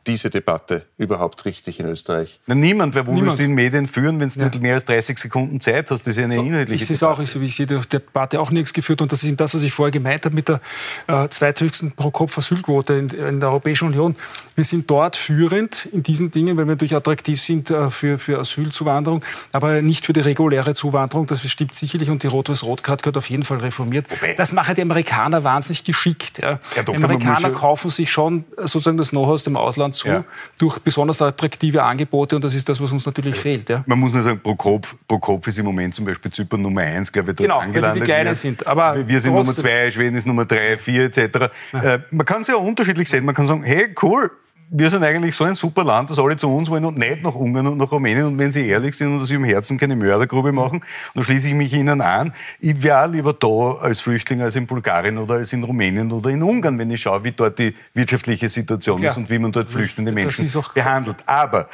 diese 0.08 0.30
Debatte 0.30 0.86
überhaupt 0.98 1.46
richtig 1.46 1.80
in 1.80 1.86
Österreich? 1.86 2.40
Na, 2.46 2.56
niemand. 2.56 2.96
Wer 2.96 3.04
du 3.04 3.12
in 3.14 3.54
Medien 3.54 3.88
führen, 3.88 4.20
wenn 4.20 4.30
du 4.30 4.40
ja. 4.40 4.46
nicht 4.48 4.62
mehr 4.62 4.76
als 4.76 4.86
30 4.86 5.18
Sekunden 5.18 5.62
Zeit 5.62 5.92
hast? 5.92 6.06
Das 6.06 6.18
ist 6.18 6.24
eine 6.24 6.36
inhaltliche 6.36 6.76
Ich 6.76 6.86
sehe 6.86 6.96
es 6.96 7.04
auch, 7.04 7.20
ich, 7.20 7.30
sehe 7.30 7.66
die 7.68 7.80
Debatte 7.80 8.40
auch 8.40 8.52
nichts 8.52 8.74
geführt. 8.74 9.02
Und 9.02 9.12
das 9.12 9.24
ist 9.24 9.30
eben 9.30 9.38
das, 9.38 9.54
was 9.54 9.64
ich 9.64 9.72
vorher 9.72 9.92
gemeint 9.92 10.26
habe 10.26 10.36
mit 10.36 10.50
der 10.50 10.62
äh, 11.08 11.28
zweithöchsten 11.30 11.92
Pro-Kopf-Asylquote 11.92 12.94
in, 12.94 13.10
in, 13.10 13.40
der 13.40 13.50
Europäischen 13.50 13.88
Union. 13.88 14.16
Wir 14.56 14.64
sind 14.64 14.90
dort 14.90 15.16
führend 15.16 15.86
in 15.88 16.04
diesen 16.04 16.32
Dingen, 16.32 16.58
weil 16.58 16.66
wir 16.66 16.74
natürlich 16.74 16.96
attraktiv 16.96 17.42
sind 17.42 17.70
äh, 17.70 17.90
für, 17.90 18.18
für 18.18 18.40
Asylzuwanderung, 18.40 19.24
aber 19.52 19.82
nicht 19.82 20.06
für 20.06 20.14
die 20.14 20.22
reguläre 20.22 20.74
Zuwanderung. 20.74 21.28
Das 21.28 21.42
stimmt 21.50 21.76
sicherlich. 21.76 22.10
Und 22.10 22.24
die 22.24 22.28
Rot-Weiß-Rot-Card 22.28 23.04
gehört 23.04 23.18
auf 23.18 23.30
jeden 23.30 23.44
Fall 23.44 23.60
reformiert. 23.60 24.10
Wobei? 24.10 24.34
Das 24.36 24.54
machen 24.54 24.76
die 24.76 24.82
Amerikaner 24.82 25.44
wahnsinnig 25.44 25.84
geschickt. 25.84 26.40
Ja. 26.40 26.60
Ja, 26.76 26.84
Doktor, 26.84 26.96
die 26.96 27.04
Amerikaner 27.04 27.50
kaufen 27.52 27.90
sich 27.90 28.12
schon 28.12 28.46
sozusagen 28.58 28.98
das 28.98 29.10
Know-how 29.10 29.34
aus 29.34 29.44
dem 29.44 29.58
Ausland 29.58 29.93
zu, 29.94 30.08
ja. 30.08 30.24
durch 30.60 30.80
besonders 30.80 31.22
attraktive 31.22 31.84
Angebote 31.84 32.36
und 32.36 32.44
das 32.44 32.54
ist 32.54 32.68
das, 32.68 32.82
was 32.82 32.92
uns 32.92 33.06
natürlich 33.06 33.36
fehlt. 33.36 33.70
Ja. 33.70 33.84
Man 33.86 34.00
muss 34.00 34.14
nur 34.14 34.24
sagen, 34.24 34.40
pro 34.42 34.56
Kopf, 34.56 34.96
pro 35.08 35.20
Kopf 35.20 35.48
ist 35.48 35.58
im 35.60 35.66
Moment 35.66 35.96
zum 35.96 36.06
Beispiel 36.06 36.32
Zypern 36.32 36.62
Nummer 36.62 36.82
eins, 36.82 37.12
glaube 37.12 37.32
ich, 37.32 37.38
dort 37.38 37.48
genau, 37.48 37.60
angelandet. 37.60 38.02
Weil 38.02 38.06
die 38.06 38.06
Kleinen 38.06 38.36
sind. 38.36 38.66
Aber 38.68 39.08
wir 39.08 39.22
sind 39.22 39.34
Nummer 39.34 39.54
zwei, 39.54 39.92
Schweden 39.92 40.16
ist 40.16 40.28
Nummer 40.28 40.46
drei, 40.46 40.78
vier 40.78 41.06
etc. 41.06 41.50
Äh, 41.74 42.00
man 42.12 42.26
kann 42.26 42.42
es 42.42 42.48
ja 42.48 42.56
unterschiedlich 42.56 43.10
sehen. 43.10 43.26
Man 43.26 43.36
kann 43.36 43.46
sagen, 43.46 43.64
hey, 43.64 43.94
cool, 44.02 44.32
wir 44.70 44.90
sind 44.90 45.04
eigentlich 45.04 45.36
so 45.36 45.44
ein 45.44 45.56
super 45.56 45.84
Land, 45.84 46.10
dass 46.10 46.20
alle 46.20 46.36
zu 46.38 46.50
uns 46.50 46.70
wollen 46.70 46.86
und 46.86 46.98
nicht 46.98 47.22
nach 47.22 47.36
Ungarn 47.36 47.68
und 47.68 47.78
nach 47.78 47.92
Rumänien. 47.92 48.26
Und 48.26 48.38
wenn 48.40 48.52
sie 48.52 48.68
ehrlich 48.68 48.96
sind 48.96 49.14
und 49.14 49.20
dass 49.20 49.28
sie 49.28 49.36
im 49.36 49.44
Herzen 49.44 49.78
keine 49.78 49.96
Mördergrube 49.96 50.52
machen, 50.52 50.84
dann 51.14 51.24
schließe 51.24 51.50
ich 51.50 51.54
mich 51.54 51.74
ihnen 51.74 52.02
an. 52.02 52.34
Ich 52.60 52.82
wäre 52.82 53.08
lieber 53.08 53.34
da 53.34 53.78
als 53.82 54.02
Flüchtling 54.02 54.42
als 54.42 54.56
in 54.56 54.66
Bulgarien 54.66 55.18
oder 55.18 55.36
als 55.36 55.54
in 55.54 55.64
Rumänien 55.64 56.12
oder 56.12 56.30
in 56.30 56.42
Ungarn, 56.42 56.78
wenn 56.80 56.90
ich 56.92 57.02
schaue, 57.02 57.24
wie 57.24 57.32
dort 57.32 57.60
die 57.60 57.76
wirtschaftliche 57.94 58.50
Situation 58.50 59.02
ja. 59.02 59.12
ist 59.12 59.18
und 59.18 59.30
wie 59.30 59.40
man 59.40 59.52
dort 59.52 59.70
flüchtende 59.70 60.12
Menschen 60.12 60.52
behandelt. 60.74 61.18
Aber 61.26 61.70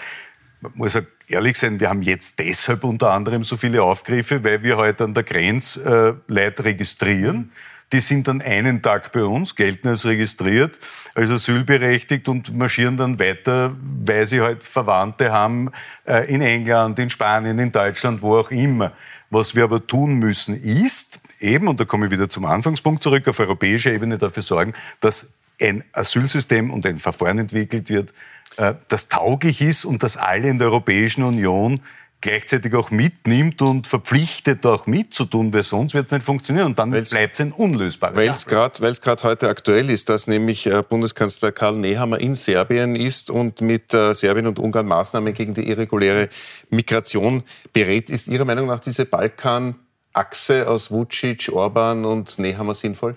man 0.62 0.72
muss 0.76 0.96
auch 0.96 1.04
ehrlich 1.28 1.58
sein, 1.58 1.80
wir 1.80 1.90
haben 1.90 2.02
jetzt 2.02 2.38
deshalb 2.40 2.84
unter 2.84 3.12
anderem 3.12 3.44
so 3.44 3.56
viele 3.56 3.82
Aufgriffe, 3.82 4.44
weil 4.44 4.62
wir 4.62 4.78
heute 4.78 5.06
an 5.06 5.14
der 5.14 5.24
Grenze 5.24 6.18
äh, 6.28 6.32
Leute 6.32 6.66
registrieren. 6.66 7.38
Mhm 7.38 7.52
die 7.92 8.02
sind 8.02 8.28
dann 8.28 8.42
einen 8.42 8.82
Tag 8.82 9.12
bei 9.12 9.24
uns, 9.24 9.56
gelten 9.56 9.88
als 9.88 10.06
registriert, 10.06 10.80
als 11.16 11.32
asylberechtigt 11.32 12.30
und 12.30 12.56
marschieren 12.56 12.98
dann 12.98 13.20
weiter, 13.20 13.76
weil 13.82 14.26
sie 14.26 14.42
halt 14.42 14.64
Verwandte 14.64 15.32
haben 15.32 15.72
äh, 16.06 16.32
in 16.32 16.42
England, 16.42 17.00
in 17.00 17.10
Spanien, 17.10 17.58
in 17.58 17.72
Deutschland, 17.72 18.22
wo 18.22 18.38
auch 18.38 18.52
immer. 18.52 18.94
Was 19.32 19.56
wir 19.56 19.64
aber 19.64 19.86
tun 19.86 20.16
müssen, 20.16 20.62
ist 20.62 21.20
eben, 21.40 21.68
und 21.68 21.80
da 21.80 21.86
komme 21.86 22.08
ich 22.08 22.12
wieder 22.12 22.30
zum 22.30 22.46
Anfangspunkt 22.46 23.04
zurück, 23.04 23.28
auf 23.28 23.40
europäischer 23.40 23.92
Ebene 23.92 24.18
dafür 24.18 24.44
sorgen, 24.44 24.74
dass 25.00 25.34
ein 25.62 25.84
Asylsystem 25.94 26.72
und 26.72 26.86
ein 26.86 26.98
Verfahren 26.98 27.38
entwickelt 27.38 27.90
wird, 27.90 28.14
äh, 28.58 28.76
das 28.88 29.08
tauglich 29.08 29.62
ist 29.62 29.86
und 29.86 30.04
dass 30.04 30.18
alle 30.18 30.48
in 30.48 30.60
der 30.60 30.68
Europäischen 30.68 31.24
Union 31.24 31.82
gleichzeitig 32.22 32.74
auch 32.76 32.92
mitnimmt 32.92 33.62
und 33.62 33.88
verpflichtet 33.88 34.66
auch 34.66 34.88
mitzutun, 34.88 35.54
weil 35.54 35.64
sonst 35.64 35.94
wird 35.94 36.08
es 36.08 36.12
nicht 36.12 36.24
funktionieren 36.24 36.68
und 36.68 36.80
dann 36.80 36.92
bleibt 36.92 37.34
es 37.34 37.42
ein 37.42 37.52
unlösbares 37.52 38.18
Weil 38.18 38.92
es 38.92 39.02
gerade 39.02 39.24
heute 39.24 39.48
aktuell 39.48 39.90
ist, 39.90 40.10
dass 40.10 40.28
nämlich 40.28 40.66
äh, 40.66 40.84
Bundeskanzler 40.88 41.52
Karl 41.52 41.78
Nehammer 41.78 42.20
in 42.20 42.34
Serbien 42.34 42.96
ist 42.96 43.30
und 43.30 43.62
mit 43.62 43.94
äh, 43.94 44.14
Serbien 44.14 44.48
und 44.48 44.60
Ungarn 44.60 44.86
Maßnahmen 44.86 45.34
gegen 45.34 45.54
die 45.54 45.70
irreguläre 45.70 46.30
Migration 46.70 47.44
berät. 47.72 48.10
Ist 48.10 48.28
Ihrer 48.28 48.46
Meinung 48.46 48.68
nach 48.68 48.82
diese 48.82 49.06
Balkan-Achse 49.06 50.68
aus 50.68 50.92
Vucic, 50.92 51.50
Orban 51.52 52.04
und 52.06 52.38
Nehammer 52.38 52.76
sinnvoll? 52.76 53.16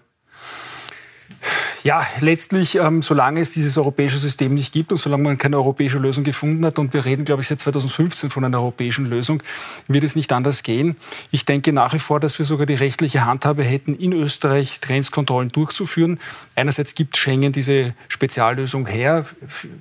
Ja, 1.85 2.07
letztlich, 2.21 2.77
ähm, 2.77 3.03
solange 3.03 3.41
es 3.41 3.55
dieses 3.55 3.77
europäische 3.77 4.19
System 4.19 4.55
nicht 4.55 4.73
gibt 4.73 4.93
und 4.93 4.99
solange 4.99 5.25
man 5.25 5.39
keine 5.39 5.57
europäische 5.57 5.99
Lösung 5.99 6.23
gefunden 6.23 6.65
hat, 6.65 6.79
und 6.79 6.95
wir 6.95 7.05
reden, 7.05 7.25
glaube 7.25 7.43
ich, 7.43 7.49
seit 7.49 7.59
2015 7.59 8.31
von 8.31 8.45
einer 8.45 8.59
europäischen 8.59 9.07
Lösung, 9.07 9.43
wird 9.89 10.05
es 10.05 10.15
nicht 10.15 10.33
anders 10.33 10.63
gehen. 10.63 10.97
Ich 11.33 11.45
denke 11.45 11.73
nach 11.73 11.93
wie 11.93 11.99
vor, 11.99 12.21
dass 12.21 12.39
wir 12.39 12.47
sogar 12.47 12.67
die 12.67 12.75
rechtliche 12.75 13.27
Handhabe 13.27 13.65
hätten, 13.65 13.97
in 13.97 14.13
Österreich 14.13 14.81
Grenzkontrollen 14.81 15.51
durchzuführen. 15.51 16.21
Einerseits 16.55 16.95
gibt 16.95 17.17
Schengen 17.17 17.53
diese 17.53 17.95
Speziallösung 18.09 18.87
her, 18.87 19.27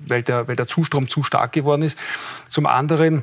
weil 0.08 0.24
der, 0.24 0.48
weil 0.48 0.56
der 0.56 0.66
Zustrom 0.66 1.08
zu 1.08 1.22
stark 1.22 1.52
geworden 1.52 1.84
ist. 1.84 2.00
Zum 2.50 2.66
anderen 2.66 3.22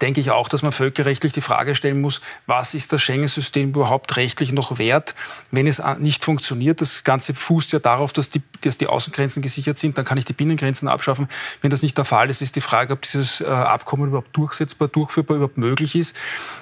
denke 0.00 0.20
ich 0.20 0.30
auch, 0.30 0.48
dass 0.48 0.62
man 0.62 0.72
völkerrechtlich 0.72 1.34
die 1.34 1.42
Frage 1.42 1.74
stellen 1.74 2.00
muss, 2.00 2.22
was 2.46 2.72
ist 2.72 2.92
das 2.92 3.02
Schengen-System 3.02 3.70
überhaupt 3.70 4.16
rechtlich 4.16 4.50
noch 4.50 4.78
wert, 4.78 5.14
wenn 5.50 5.66
es 5.66 5.82
nicht 5.98 6.24
funktioniert. 6.24 6.80
Das 6.80 7.04
Ganze 7.04 7.34
fußt 7.34 7.72
ja 7.72 7.80
darauf, 7.80 8.14
dass 8.14 8.30
die, 8.30 8.40
dass 8.62 8.78
die 8.78 8.86
Außengrenzen 8.86 9.42
gesichert 9.42 9.76
sind. 9.76 9.98
Dann 9.98 10.06
kann 10.06 10.16
ich 10.16 10.24
die 10.24 10.32
Binnengrenzen 10.32 10.88
abschaffen. 10.88 11.28
Wenn 11.60 11.70
das 11.70 11.82
nicht 11.82 11.98
der 11.98 12.06
Fall 12.06 12.30
ist, 12.30 12.40
ist 12.40 12.56
die 12.56 12.62
Frage, 12.62 12.94
ob 12.94 13.02
dieses 13.02 13.42
äh, 13.42 13.44
Abkommen 13.44 14.08
überhaupt 14.08 14.34
durchsetzbar, 14.34 14.88
durchführbar, 14.88 15.36
überhaupt 15.36 15.58
möglich 15.58 15.94
ist. 15.96 16.16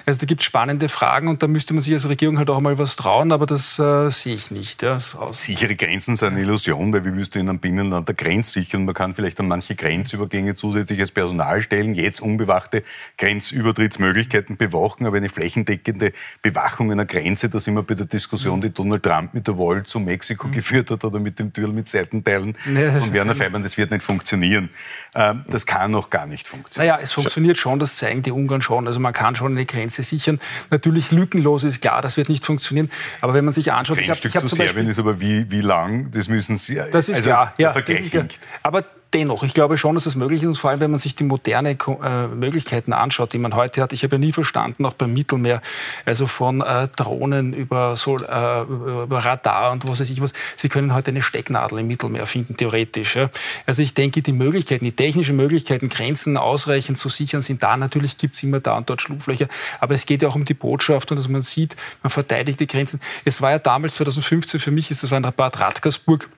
Also 0.05 0.19
da 0.19 0.25
gibt 0.25 0.41
es 0.41 0.45
spannende 0.45 0.89
Fragen 0.89 1.29
und 1.29 1.41
da 1.41 1.47
müsste 1.47 1.73
man 1.73 1.81
sich 1.81 1.93
als 1.93 2.07
Regierung 2.09 2.37
halt 2.37 2.49
auch 2.49 2.59
mal 2.59 2.77
was 2.77 2.97
trauen, 2.97 3.31
aber 3.31 3.45
das 3.45 3.79
äh, 3.79 4.09
sehe 4.09 4.35
ich 4.35 4.51
nicht. 4.51 4.81
Ja, 4.81 4.99
Sichere 4.99 5.75
Grenzen 5.75 6.17
sind 6.17 6.33
eine 6.33 6.41
Illusion, 6.41 6.91
weil 6.91 7.05
wir 7.05 7.13
müssten 7.13 7.39
in 7.39 7.49
einem 7.49 7.59
Binnenland 7.59 8.07
der 8.07 8.15
Grenz 8.15 8.51
sichern. 8.51 8.83
Man 8.83 8.93
kann 8.93 9.13
vielleicht 9.13 9.39
an 9.39 9.47
manche 9.47 9.75
Grenzübergänge 9.75 10.55
zusätzliches 10.55 11.11
Personal 11.11 11.61
stellen, 11.61 11.93
jetzt 11.93 12.21
unbewachte 12.21 12.83
Grenzübertrittsmöglichkeiten 13.17 14.57
bewachen, 14.57 15.05
aber 15.05 15.17
eine 15.17 15.29
flächendeckende 15.29 16.13
Bewachung 16.41 16.91
einer 16.91 17.05
Grenze, 17.05 17.49
da 17.49 17.59
sind 17.59 17.75
wir 17.75 17.83
bei 17.83 17.93
der 17.93 18.05
Diskussion, 18.05 18.61
die 18.61 18.71
Donald 18.71 19.03
Trump 19.03 19.33
mit 19.33 19.47
der 19.47 19.57
Wall 19.57 19.83
zu 19.83 19.99
Mexiko 19.99 20.47
mhm. 20.47 20.51
geführt 20.51 20.91
hat 20.91 21.03
oder 21.03 21.19
mit 21.19 21.39
dem 21.39 21.53
Türl 21.53 21.69
mit 21.69 21.87
Seitenteilen 21.87 22.57
nee, 22.65 22.89
von 22.89 23.13
Werner 23.13 23.35
Feimann, 23.35 23.63
das 23.63 23.77
wird 23.77 23.91
nicht 23.91 24.03
funktionieren. 24.03 24.69
Ähm, 25.15 25.45
das 25.47 25.65
kann 25.65 25.91
noch 25.91 26.09
gar 26.09 26.25
nicht 26.25 26.47
funktionieren. 26.47 26.95
Naja, 26.95 27.03
es 27.03 27.11
funktioniert 27.11 27.57
schon, 27.57 27.79
das 27.79 27.97
zeigen 27.97 28.21
die 28.21 28.31
Ungarn 28.31 28.61
schon. 28.61 28.87
Also 28.87 28.99
man 28.99 29.13
kann 29.13 29.35
schon 29.35 29.51
eine 29.51 29.65
Grenze 29.65 30.03
sichern. 30.03 30.39
Natürlich 30.69 31.11
lückenlos 31.11 31.63
ist 31.63 31.81
klar, 31.81 32.01
das 32.01 32.17
wird 32.17 32.29
nicht 32.29 32.45
funktionieren. 32.45 32.89
Aber 33.21 33.33
wenn 33.33 33.45
man 33.45 33.53
sich 33.53 33.71
anschaut, 33.71 33.97
das 33.97 34.03
ich 34.03 34.09
habe 34.09 34.45
hab 34.45 34.49
zu 34.49 34.55
Serbien 34.55 34.87
ist 34.87 34.99
aber 34.99 35.19
wie, 35.19 35.49
wie 35.51 35.61
lang, 35.61 36.11
das 36.11 36.27
müssen 36.27 36.57
Sie. 36.57 36.75
Das 36.91 37.09
ist 37.09 37.17
also 37.17 37.29
klar, 37.29 37.53
ja. 37.57 37.73
Das 37.73 37.83
klar. 37.85 38.25
Aber 38.63 38.83
dennoch, 39.13 39.43
ich 39.43 39.53
glaube 39.53 39.77
schon, 39.77 39.95
dass 39.95 40.05
das 40.05 40.15
möglich 40.15 40.43
ist. 40.43 40.57
Vor 40.57 40.69
allem, 40.69 40.79
wenn 40.79 40.91
man 40.91 40.99
sich 40.99 41.15
die 41.15 41.23
modernen 41.23 41.77
äh, 42.03 42.27
Möglichkeiten 42.27 42.93
anschaut, 42.93 43.33
die 43.33 43.37
man 43.37 43.55
heute 43.55 43.81
hat. 43.81 43.93
Ich 43.93 44.03
habe 44.03 44.15
ja 44.15 44.19
nie 44.19 44.31
verstanden, 44.31 44.85
auch 44.85 44.93
beim 44.93 45.13
Mittelmeer, 45.13 45.61
also 46.05 46.27
von 46.27 46.61
äh, 46.61 46.87
Drohnen 46.95 47.53
über, 47.53 47.95
so, 47.95 48.17
äh, 48.17 48.61
über 48.61 49.19
Radar 49.19 49.71
und 49.71 49.87
was 49.87 49.99
weiß 49.99 50.09
ich 50.09 50.21
was. 50.21 50.33
Sie 50.55 50.69
können 50.69 50.93
heute 50.93 51.11
eine 51.11 51.21
Stecknadel 51.21 51.79
im 51.79 51.87
Mittelmeer 51.87 52.25
finden, 52.25 52.57
theoretisch. 52.57 53.15
Ja. 53.15 53.29
Also 53.65 53.81
ich 53.81 53.93
denke, 53.93 54.21
die 54.21 54.33
Möglichkeiten, 54.33 54.85
die 54.85 54.91
technischen 54.91 55.35
Möglichkeiten, 55.35 55.89
Grenzen 55.89 56.37
ausreichend 56.37 56.97
zu 56.97 57.09
sichern, 57.09 57.41
sind 57.41 57.63
da. 57.63 57.77
Natürlich 57.77 58.17
gibt 58.17 58.35
es 58.35 58.43
immer 58.43 58.59
da 58.59 58.77
und 58.77 58.89
dort 58.89 59.01
Schlupflöcher. 59.01 59.47
Aber 59.79 59.93
es 59.93 60.05
geht 60.05 60.21
ja 60.21 60.29
auch 60.29 60.35
um 60.35 60.45
die 60.45 60.53
Botschaft 60.53 61.11
und 61.11 61.17
dass 61.17 61.27
man 61.27 61.41
sieht, 61.41 61.75
man 62.01 62.09
verteidigt 62.09 62.59
die 62.59 62.67
Grenzen. 62.67 62.99
Es 63.25 63.41
war 63.41 63.51
ja 63.51 63.59
damals 63.59 63.95
2015 63.95 64.59
für 64.59 64.71
mich, 64.71 64.91
ist 64.91 65.03
das 65.03 65.11
war 65.11 65.17
in 65.17 65.23
Bad 65.23 65.59
Radkersburg, 65.59 66.29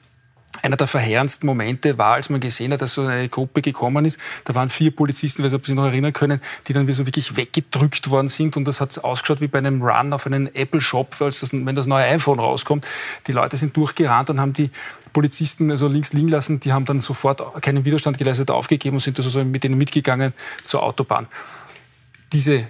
einer 0.62 0.78
der 0.78 0.88
verheerendsten 0.88 1.48
Momente 1.48 1.98
war, 1.98 2.16
als 2.16 2.30
man 2.30 2.40
gesehen 2.40 2.74
hat, 2.74 2.82
dass 2.82 2.94
so 2.94 3.02
eine 3.02 3.30
Gruppe 3.30 3.62
gekommen 3.62 4.06
ist. 4.06 4.20
Da 4.44 4.56
waren 4.56 4.70
vier 4.70 4.96
Polizisten, 4.96 5.44
weiß 5.44 5.52
nicht, 5.52 5.60
ob 5.60 5.66
Sie 5.66 5.72
sich 5.72 5.76
noch 5.76 5.86
erinnern 5.86 6.14
können, 6.14 6.42
die 6.68 6.74
dann 6.74 6.88
wie 6.88 6.94
so 6.94 7.06
wirklich 7.06 7.36
weggedrückt 7.36 8.10
worden 8.10 8.28
sind. 8.28 8.58
Und 8.58 8.66
das 8.68 8.82
hat 8.82 9.04
ausgeschaut 9.04 9.42
wie 9.42 9.48
bei 9.48 9.60
einem 9.60 9.82
Run 9.82 10.14
auf 10.14 10.26
einen 10.26 10.54
Apple-Shop, 10.54 11.20
wenn 11.20 11.76
das 11.76 11.88
neue 11.88 12.06
iPhone 12.06 12.40
rauskommt. 12.40 12.86
Die 13.28 13.32
Leute 13.32 13.58
sind 13.58 13.76
durchgerannt 13.76 14.30
und 14.30 14.40
haben 14.40 14.54
die 14.54 14.70
Polizisten 15.14 15.72
also 15.72 15.88
links 15.88 16.14
liegen 16.14 16.28
lassen. 16.28 16.60
Die 16.60 16.74
haben 16.74 16.86
dann 16.86 17.02
sofort 17.02 17.62
keinen 17.62 17.86
Widerstand 17.86 18.18
geleistet, 18.18 18.52
aufgegeben 18.52 18.98
und 18.98 19.02
sind 19.02 19.20
also 19.20 19.44
mit 19.44 19.64
denen 19.64 19.78
mitgegangen 19.78 20.34
zur 20.66 20.84
Autobahn. 20.84 21.28
Diese 22.34 22.68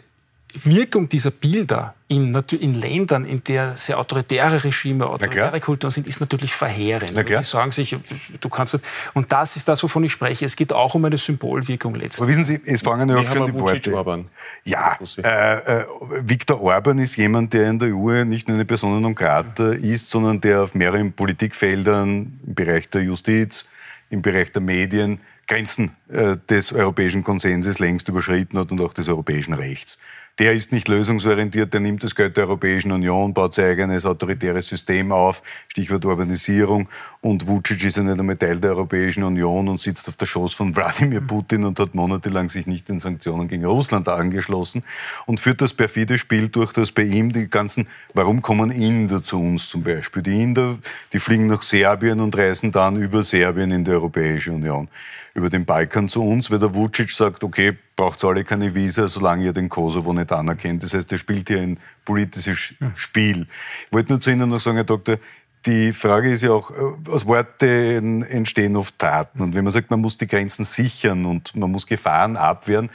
Wirkung 0.64 1.10
dieser 1.10 1.32
Bilder 1.32 1.96
in, 2.08 2.34
in 2.34 2.74
Ländern, 2.76 3.26
in 3.26 3.44
der 3.44 3.76
sehr 3.76 4.00
autoritäre 4.00 4.64
Regime, 4.64 5.08
autoritäre 5.08 5.60
Kulturen 5.60 5.92
sind, 5.92 6.08
ist 6.08 6.20
natürlich 6.20 6.54
verheerend. 6.54 7.12
Na 7.14 7.24
klar. 7.24 7.42
Die 7.42 7.46
sagen 7.46 7.72
sich, 7.72 7.96
du 8.40 8.50
kannst 8.50 8.80
und 9.14 9.32
das 9.32 9.56
ist 9.58 9.68
das, 9.68 9.84
wovon 9.84 10.04
ich 10.04 10.12
spreche. 10.12 10.46
Es 10.46 10.56
geht 10.56 10.72
auch 10.72 10.96
um 10.96 11.04
eine 11.04 11.18
Symbolwirkung 11.18 11.96
letztlich. 11.96 12.22
Aber 12.22 12.30
wissen 12.30 12.46
Sie, 12.46 12.62
es 12.64 12.82
fangen 12.82 13.10
ja 13.10 13.18
auch 13.18 13.24
schon 13.24 13.46
die 13.48 13.60
Worte. 13.60 13.96
Orban. 13.96 14.30
Ja, 14.64 14.98
äh, 15.18 15.82
äh, 15.82 15.86
Viktor 16.22 16.62
Orban 16.62 17.00
ist 17.00 17.18
jemand, 17.18 17.54
der 17.54 17.70
in 17.70 17.80
der 17.80 17.90
EU 17.96 18.24
nicht 18.24 18.48
nur 18.48 18.56
eine 18.56 18.66
Person 18.66 19.02
non 19.02 19.16
grata 19.16 19.72
ist, 19.72 20.10
sondern 20.10 20.40
der 20.40 20.62
auf 20.62 20.74
mehreren 20.74 21.12
Politikfeldern 21.12 22.40
im 22.46 22.56
Bereich 22.56 22.90
der 22.90 23.02
Justiz, 23.04 23.66
im 24.10 24.22
Bereich 24.22 24.52
der 24.52 24.62
Medien 24.62 25.20
Grenzen 25.48 25.96
äh, 26.10 26.38
des 26.50 26.72
europäischen 26.72 27.24
Konsenses 27.24 27.80
längst 27.80 28.08
überschritten 28.08 28.58
hat 28.58 28.72
und 28.72 28.82
auch 28.82 28.94
des 28.94 29.08
europäischen 29.08 29.54
Rechts 29.54 30.00
der 30.40 30.54
ist 30.54 30.72
nicht 30.72 30.88
lösungsorientiert, 30.88 31.74
der 31.74 31.80
nimmt 31.80 32.04
das 32.04 32.16
Geld 32.16 32.36
der 32.36 32.46
Europäischen 32.46 32.92
Union, 32.92 33.34
baut 33.34 33.54
sein 33.54 33.72
eigenes 33.72 34.06
autoritäres 34.06 34.68
System 34.68 35.12
auf, 35.12 35.42
Stichwort 35.70 36.06
Urbanisierung. 36.06 36.90
Und 37.26 37.48
Vucic 37.48 37.84
ist 37.84 37.98
ja 37.98 38.04
nicht 38.04 38.20
einmal 38.20 38.36
Teil 38.36 38.60
der 38.60 38.70
Europäischen 38.70 39.24
Union 39.24 39.68
und 39.68 39.80
sitzt 39.80 40.08
auf 40.08 40.16
der 40.16 40.28
Schoß 40.28 40.54
von 40.54 40.76
Wladimir 40.76 41.22
Putin 41.22 41.64
und 41.64 41.80
hat 41.80 41.96
monatelang 41.96 42.50
sich 42.50 42.68
nicht 42.68 42.88
den 42.88 43.00
Sanktionen 43.00 43.48
gegen 43.48 43.66
Russland 43.66 44.08
angeschlossen 44.08 44.84
und 45.26 45.40
führt 45.40 45.60
das 45.60 45.74
perfide 45.74 46.20
Spiel 46.20 46.50
durch, 46.50 46.72
dass 46.72 46.92
bei 46.92 47.02
ihm 47.02 47.34
die 47.34 47.50
ganzen, 47.50 47.88
warum 48.14 48.44
kommen 48.44 48.70
Inder 48.70 49.24
zu 49.24 49.42
uns 49.42 49.70
zum 49.70 49.82
Beispiel? 49.82 50.22
Die 50.22 50.40
Inder, 50.40 50.78
die 51.14 51.18
fliegen 51.18 51.48
nach 51.48 51.64
Serbien 51.64 52.20
und 52.20 52.38
reisen 52.38 52.72
dann 52.72 52.96
über 52.96 53.24
Serbien 53.24 53.72
in 53.72 53.84
die 53.84 53.90
Europäische 53.90 54.52
Union 54.52 54.88
über 55.36 55.50
den 55.50 55.66
Balkan 55.66 56.08
zu 56.08 56.24
uns, 56.24 56.50
weil 56.50 56.60
der 56.60 56.74
Vucic 56.74 57.10
sagt, 57.12 57.44
okay, 57.44 57.76
braucht 57.98 58.24
alle 58.24 58.46
keine 58.46 58.74
Visa, 58.74 59.10
solange 59.10 59.46
ihr 59.46 59.54
den 59.54 59.68
Kosovo 59.68 60.14
nicht 60.14 60.32
anerkennt. 60.32 60.82
Das 60.84 60.94
heißt, 60.94 61.12
er 61.12 61.18
spielt 61.18 61.50
hier 61.50 61.60
ein 61.60 61.78
politisches 62.06 62.74
Spiel. 62.96 63.46
Ich 63.88 63.94
wollte 63.94 64.14
nur 64.14 64.22
zu 64.22 64.32
Ihnen 64.32 64.50
noch 64.50 64.62
sagen, 64.62 64.78
Herr 64.78 64.86
Doktor, 64.86 65.18
die 65.66 65.94
Frage 65.94 66.32
ist 66.32 66.44
ja 66.44 66.52
auch, 66.52 66.72
äh, 66.72 67.10
aus 67.10 67.26
Worten 67.26 68.22
entstehen 68.24 68.76
oft 68.76 68.98
Taten. 69.00 69.42
Und 69.42 69.56
wenn 69.56 69.64
man 69.64 69.72
sagt, 69.74 69.92
man 69.92 70.02
muss 70.02 70.18
die 70.18 70.28
Grenzen 70.28 70.66
sichern 70.66 71.26
und 71.26 71.56
man 71.56 71.72
muss 71.72 71.88
Gefahren 71.88 72.38
abwehren, 72.38 72.90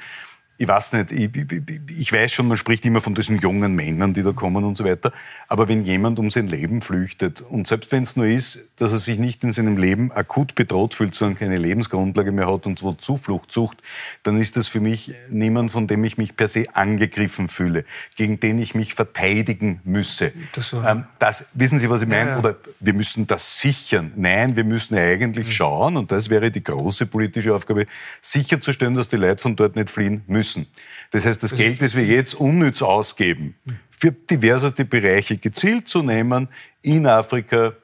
ich 0.60 0.68
weiß 0.68 0.92
nicht, 0.92 1.10
ich, 1.10 1.34
ich, 1.34 1.80
ich, 1.98 2.12
weiß 2.12 2.32
schon, 2.32 2.46
man 2.46 2.58
spricht 2.58 2.84
immer 2.84 3.00
von 3.00 3.14
diesen 3.14 3.38
jungen 3.38 3.74
Männern, 3.74 4.12
die 4.12 4.22
da 4.22 4.32
kommen 4.32 4.62
und 4.64 4.76
so 4.76 4.84
weiter. 4.84 5.10
Aber 5.52 5.66
wenn 5.66 5.84
jemand 5.84 6.20
um 6.20 6.30
sein 6.30 6.46
Leben 6.46 6.80
flüchtet 6.80 7.40
und 7.40 7.66
selbst 7.66 7.90
wenn 7.90 8.04
es 8.04 8.14
nur 8.14 8.26
ist, 8.26 8.70
dass 8.76 8.92
er 8.92 9.00
sich 9.00 9.18
nicht 9.18 9.42
in 9.42 9.50
seinem 9.50 9.76
Leben 9.78 10.12
akut 10.12 10.54
bedroht 10.54 10.94
fühlt, 10.94 11.12
sondern 11.16 11.36
keine 11.40 11.58
Lebensgrundlage 11.58 12.30
mehr 12.30 12.46
hat 12.46 12.66
und 12.66 12.84
wo 12.84 12.92
Zuflucht 12.92 13.50
sucht, 13.50 13.78
dann 14.22 14.36
ist 14.36 14.56
das 14.56 14.68
für 14.68 14.78
mich 14.78 15.12
niemand, 15.28 15.72
von 15.72 15.88
dem 15.88 16.04
ich 16.04 16.16
mich 16.18 16.36
per 16.36 16.46
se 16.46 16.66
angegriffen 16.74 17.48
fühle, 17.48 17.84
gegen 18.14 18.38
den 18.38 18.60
ich 18.60 18.76
mich 18.76 18.94
verteidigen 18.94 19.80
müsse. 19.82 20.32
Das, 20.52 20.72
ähm, 20.72 21.06
das 21.18 21.50
wissen 21.54 21.80
Sie, 21.80 21.90
was 21.90 22.02
ich 22.02 22.08
meine? 22.08 22.30
Ja, 22.30 22.34
ja. 22.36 22.38
Oder 22.38 22.56
wir 22.78 22.94
müssen 22.94 23.26
das 23.26 23.58
sichern. 23.58 24.12
Nein, 24.14 24.54
wir 24.54 24.62
müssen 24.62 24.96
eigentlich 24.96 25.48
mhm. 25.48 25.50
schauen, 25.50 25.96
und 25.96 26.12
das 26.12 26.30
wäre 26.30 26.52
die 26.52 26.62
große 26.62 27.06
politische 27.06 27.52
Aufgabe, 27.52 27.88
sicherzustellen, 28.20 28.94
dass 28.94 29.08
die 29.08 29.16
Leute 29.16 29.42
von 29.42 29.56
dort 29.56 29.74
nicht 29.74 29.90
fliehen 29.90 30.22
müssen. 30.28 30.68
Das 31.10 31.24
heißt, 31.26 31.42
das, 31.42 31.50
das 31.50 31.58
Geld, 31.58 31.82
das 31.82 31.96
wir 31.96 32.04
jetzt 32.04 32.34
unnütz 32.34 32.82
ausgeben, 32.82 33.56
für 34.00 34.12
diverseste 34.12 34.86
Bereiche 34.86 35.36
gezielt 35.36 35.86
zu 35.86 36.02
nehmen, 36.02 36.48
in 36.80 37.06
Afrika, 37.06 37.74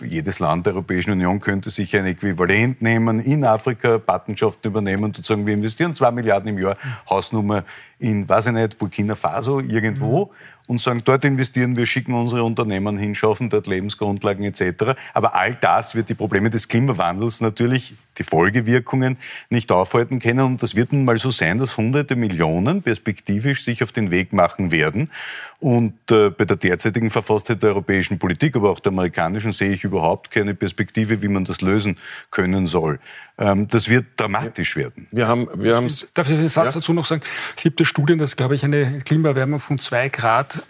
jedes 0.00 0.38
Land 0.38 0.64
der 0.64 0.72
Europäischen 0.72 1.10
Union 1.10 1.40
könnte 1.40 1.68
sich 1.68 1.94
ein 1.94 2.06
Äquivalent 2.06 2.80
nehmen, 2.80 3.20
in 3.20 3.44
Afrika 3.44 3.98
Patenschaften 3.98 4.70
übernehmen 4.70 5.04
und 5.04 5.24
sagen, 5.26 5.46
wir 5.46 5.52
investieren 5.52 5.94
zwei 5.94 6.10
Milliarden 6.10 6.48
im 6.48 6.58
Jahr, 6.58 6.76
Hausnummer 7.10 7.64
in, 7.98 8.26
weiß 8.26 8.46
ich 8.46 8.52
nicht, 8.52 8.78
Burkina 8.78 9.14
Faso, 9.14 9.60
irgendwo. 9.60 10.26
Mhm 10.26 10.30
und 10.68 10.80
sagen, 10.80 11.00
dort 11.02 11.24
investieren 11.24 11.76
wir, 11.76 11.86
schicken 11.86 12.12
unsere 12.12 12.44
Unternehmen 12.44 12.98
hin, 12.98 13.14
schaffen 13.14 13.50
dort 13.50 13.66
Lebensgrundlagen 13.66 14.44
etc. 14.44 14.94
Aber 15.14 15.34
all 15.34 15.54
das 15.54 15.94
wird 15.94 16.10
die 16.10 16.14
Probleme 16.14 16.50
des 16.50 16.68
Klimawandels 16.68 17.40
natürlich, 17.40 17.94
die 18.18 18.24
Folgewirkungen 18.24 19.18
nicht 19.50 19.72
aufhalten 19.72 20.18
können. 20.18 20.40
Und 20.40 20.62
das 20.62 20.74
wird 20.74 20.92
nun 20.92 21.04
mal 21.04 21.18
so 21.18 21.30
sein, 21.30 21.58
dass 21.58 21.76
hunderte 21.76 22.16
Millionen 22.16 22.82
perspektivisch 22.82 23.64
sich 23.64 23.82
auf 23.82 23.92
den 23.92 24.10
Weg 24.10 24.32
machen 24.32 24.70
werden. 24.70 25.10
Und 25.60 25.94
äh, 26.10 26.30
bei 26.30 26.44
der 26.44 26.56
derzeitigen 26.56 27.10
Verfasstheit 27.10 27.62
der 27.62 27.70
europäischen 27.70 28.18
Politik, 28.18 28.54
aber 28.54 28.70
auch 28.70 28.80
der 28.80 28.92
amerikanischen, 28.92 29.52
sehe 29.52 29.72
ich 29.72 29.82
überhaupt 29.82 30.30
keine 30.30 30.54
Perspektive, 30.54 31.20
wie 31.20 31.28
man 31.28 31.44
das 31.44 31.60
lösen 31.60 31.98
können 32.30 32.66
soll. 32.66 33.00
Ähm, 33.38 33.66
das 33.68 33.88
wird 33.88 34.06
dramatisch 34.16 34.76
werden. 34.76 35.08
Wir 35.10 35.26
haben, 35.26 35.48
wir 35.54 35.76
haben 35.76 35.88
Darf 36.14 36.30
ich 36.30 36.38
einen 36.38 36.48
Satz 36.48 36.74
ja? 36.74 36.80
dazu 36.80 36.92
noch 36.92 37.04
sagen? 37.04 37.22
Siebte 37.56 37.84
Studien, 37.84 38.18
dass, 38.18 38.36
glaube 38.36 38.54
ich, 38.54 38.64
eine 38.64 38.98
Klimaerwärmung 38.98 39.58
von 39.58 39.78
zwei 39.78 40.08
Grad 40.08 40.62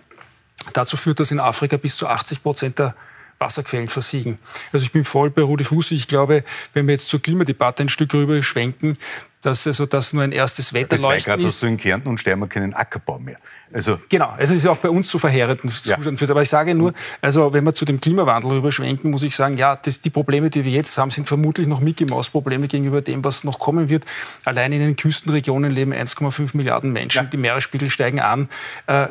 dazu 0.72 0.96
führt, 0.96 1.20
dass 1.20 1.30
in 1.30 1.40
Afrika 1.40 1.76
bis 1.76 1.96
zu 1.96 2.06
80 2.06 2.42
Prozent 2.42 2.78
der 2.78 2.94
Wasserquellen 3.38 3.88
versiegen. 3.88 4.38
Also 4.72 4.84
ich 4.84 4.92
bin 4.92 5.04
voll 5.04 5.30
bei 5.30 5.42
Rudi 5.42 5.64
Fuß. 5.64 5.92
Ich 5.92 6.08
glaube, 6.08 6.44
wenn 6.72 6.86
wir 6.86 6.94
jetzt 6.94 7.08
zur 7.08 7.22
Klimadebatte 7.22 7.84
ein 7.84 7.88
Stück 7.88 8.14
rüber 8.14 8.42
schwenken, 8.42 8.96
dass 9.42 9.66
also 9.66 9.86
das 9.86 10.12
nur 10.12 10.22
ein 10.22 10.32
erstes 10.32 10.72
Wetterleuchten. 10.72 11.10
Bei 11.10 11.18
zwei 11.20 11.36
Grad 11.36 11.44
hast 11.44 11.62
du 11.62 11.66
in 11.66 11.76
Kärnten 11.76 12.08
und 12.08 12.18
Steiermark 12.18 12.50
keinen 12.50 12.74
Ackerbau 12.74 13.18
mehr. 13.18 13.38
Also 13.72 13.98
genau, 14.08 14.30
also 14.30 14.54
es 14.54 14.64
ist 14.64 14.66
auch 14.66 14.78
bei 14.78 14.88
uns 14.88 15.08
zu 15.08 15.18
verheerenden 15.18 15.68
Zuständen 15.68 16.16
führt. 16.16 16.30
Aber 16.30 16.40
ich 16.40 16.48
sage 16.48 16.74
nur, 16.74 16.94
also 17.20 17.52
wenn 17.52 17.64
wir 17.64 17.74
zu 17.74 17.84
dem 17.84 18.00
Klimawandel 18.00 18.56
überschwenken, 18.56 19.10
muss 19.10 19.22
ich 19.22 19.36
sagen, 19.36 19.58
ja, 19.58 19.76
das, 19.76 20.00
die 20.00 20.08
Probleme, 20.08 20.48
die 20.48 20.64
wir 20.64 20.72
jetzt 20.72 20.96
haben, 20.96 21.10
sind 21.10 21.28
vermutlich 21.28 21.66
noch 21.66 21.80
Mickey 21.80 22.06
Maus 22.06 22.30
Probleme 22.30 22.66
gegenüber 22.66 23.02
dem, 23.02 23.24
was 23.24 23.44
noch 23.44 23.58
kommen 23.58 23.90
wird. 23.90 24.06
Allein 24.44 24.72
in 24.72 24.80
den 24.80 24.96
Küstenregionen 24.96 25.70
leben 25.70 25.92
1,5 25.92 26.56
Milliarden 26.56 26.92
Menschen, 26.92 27.24
ja. 27.24 27.24
die 27.24 27.36
Meeresspiegel 27.36 27.90
steigen 27.90 28.20
an. 28.20 28.48
Äh, 28.86 29.08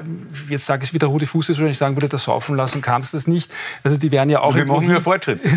jetzt 0.49 0.65
sage 0.65 0.83
ich 0.83 0.89
es 0.89 0.93
wieder 0.93 1.07
Rudi 1.07 1.27
Fuß, 1.27 1.59
wenn 1.59 1.67
ich 1.67 1.77
sagen 1.77 1.95
würde, 1.95 2.09
da 2.09 2.17
saufen 2.17 2.55
lassen 2.55 2.81
kannst 2.81 3.13
du 3.13 3.17
das 3.17 3.27
nicht. 3.27 3.53
Also 3.83 3.97
die 3.97 4.11
werden 4.11 4.29
ja 4.29 4.41
auch. 4.41 4.55
Wir 4.55 4.65
machen 4.65 4.89
ja 4.89 5.01
Fortschritt. 5.01 5.45
äh, 5.45 5.49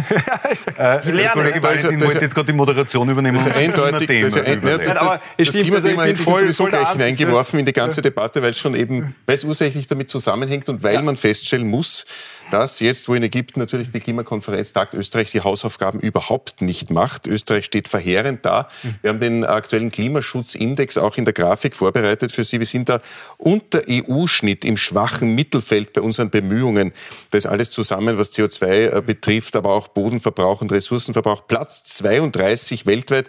der 0.76 1.30
Kollege 1.30 1.62
Valentin 1.62 2.00
wollte 2.02 2.20
jetzt 2.20 2.34
gerade 2.34 2.46
die 2.46 2.52
Moderation 2.52 3.08
übernehmen. 3.08 3.38
Das 3.38 3.46
ist, 3.46 3.56
eindeutig, 3.56 4.20
das 4.20 4.36
ist 4.36 4.59
überlegt. 4.62 4.86
Ja, 4.86 5.00
aber 5.00 5.20
das 5.36 5.48
stimmt, 5.48 5.64
Klimathema 5.64 6.02
also 6.02 6.22
voll, 6.22 6.40
sowieso 6.40 6.64
gleich 6.66 6.92
hineingeworfen 6.92 7.58
in 7.58 7.66
die 7.66 7.72
ganze 7.72 8.02
Debatte, 8.02 8.42
weil 8.42 8.50
es 8.50 8.58
schon 8.58 8.74
eben, 8.74 9.14
weil 9.26 9.34
es 9.34 9.44
ursächlich 9.44 9.86
damit 9.86 10.10
zusammenhängt 10.10 10.68
und 10.68 10.82
weil 10.82 10.94
ja. 10.94 11.02
man 11.02 11.16
feststellen 11.16 11.68
muss, 11.68 12.04
dass 12.50 12.80
jetzt, 12.80 13.08
wo 13.08 13.14
in 13.14 13.22
Ägypten 13.22 13.60
natürlich 13.60 13.90
die 13.90 14.00
Klimakonferenz 14.00 14.72
tagt, 14.72 14.94
Österreich 14.94 15.30
die 15.30 15.40
Hausaufgaben 15.40 16.00
überhaupt 16.00 16.62
nicht 16.62 16.90
macht. 16.90 17.26
Österreich 17.26 17.64
steht 17.64 17.88
verheerend 17.88 18.44
da. 18.44 18.68
Wir 19.02 19.10
haben 19.10 19.20
den 19.20 19.44
aktuellen 19.44 19.90
Klimaschutzindex 19.90 20.98
auch 20.98 21.16
in 21.16 21.24
der 21.24 21.34
Grafik 21.34 21.74
vorbereitet 21.74 22.32
für 22.32 22.44
Sie. 22.44 22.58
Wir 22.58 22.66
sind 22.66 22.88
da 22.88 23.00
unter 23.38 23.82
EU-Schnitt 23.88 24.64
im 24.64 24.76
schwachen 24.76 25.34
Mittelfeld 25.34 25.92
bei 25.92 26.00
unseren 26.00 26.30
Bemühungen. 26.30 26.92
Das 27.30 27.44
ist 27.44 27.50
alles 27.50 27.70
zusammen, 27.70 28.18
was 28.18 28.32
CO2 28.32 28.66
äh, 28.66 29.02
betrifft, 29.02 29.56
aber 29.56 29.72
auch 29.72 29.88
Bodenverbrauch 29.88 30.60
und 30.60 30.72
Ressourcenverbrauch. 30.72 31.46
Platz 31.46 31.84
32 31.84 32.86
weltweit. 32.86 33.28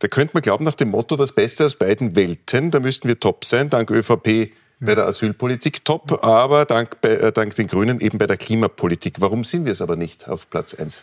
Da 0.00 0.08
könnte 0.08 0.34
man 0.34 0.42
glauben, 0.42 0.64
nach 0.64 0.74
dem 0.74 0.90
Motto, 0.90 1.16
das 1.16 1.32
Beste 1.32 1.66
aus 1.66 1.76
beiden 1.76 2.16
Welten, 2.16 2.70
da 2.70 2.80
müssten 2.80 3.06
wir 3.06 3.20
top 3.20 3.44
sein, 3.44 3.70
dank 3.70 3.90
ÖVP 3.90 4.50
bei 4.80 4.94
der 4.94 5.06
Asylpolitik 5.06 5.84
top, 5.84 6.24
aber 6.24 6.64
dank, 6.64 6.96
äh, 7.02 7.30
dank 7.32 7.54
den 7.54 7.66
Grünen 7.66 8.00
eben 8.00 8.16
bei 8.16 8.26
der 8.26 8.38
Klimapolitik. 8.38 9.20
Warum 9.20 9.44
sind 9.44 9.66
wir 9.66 9.72
es 9.72 9.82
aber 9.82 9.96
nicht 9.96 10.26
auf 10.26 10.48
Platz 10.48 10.72
1? 10.74 10.96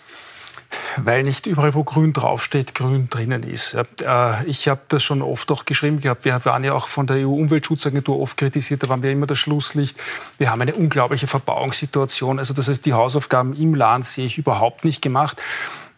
Weil 0.98 1.22
nicht 1.22 1.46
überall, 1.46 1.76
wo 1.76 1.84
grün 1.84 2.12
draufsteht, 2.12 2.74
grün 2.74 3.08
drinnen 3.08 3.44
ist. 3.44 3.76
Äh, 3.76 4.46
ich 4.46 4.68
habe 4.68 4.82
das 4.88 5.04
schon 5.04 5.22
oft 5.22 5.52
auch 5.52 5.66
geschrieben 5.66 6.00
gehabt. 6.00 6.26
Wir 6.26 6.44
waren 6.46 6.64
ja 6.64 6.74
auch 6.74 6.88
von 6.88 7.06
der 7.06 7.18
EU-Umweltschutzagentur 7.18 8.20
oft 8.20 8.36
kritisiert. 8.36 8.82
Da 8.82 8.90
waren 8.90 9.04
wir 9.04 9.12
immer 9.12 9.28
das 9.28 9.38
Schlusslicht. 9.38 10.02
Wir 10.40 10.50
haben 10.50 10.62
eine 10.62 10.74
unglaubliche 10.74 11.28
Verbauungssituation. 11.28 12.40
Also 12.40 12.56
das 12.56 12.68
heißt, 12.68 12.84
die 12.84 12.94
Hausaufgaben 12.94 13.56
im 13.56 13.76
Land 13.76 14.06
sehe 14.06 14.26
ich 14.26 14.40
überhaupt 14.40 14.84
nicht 14.84 15.04
gemacht. 15.04 15.42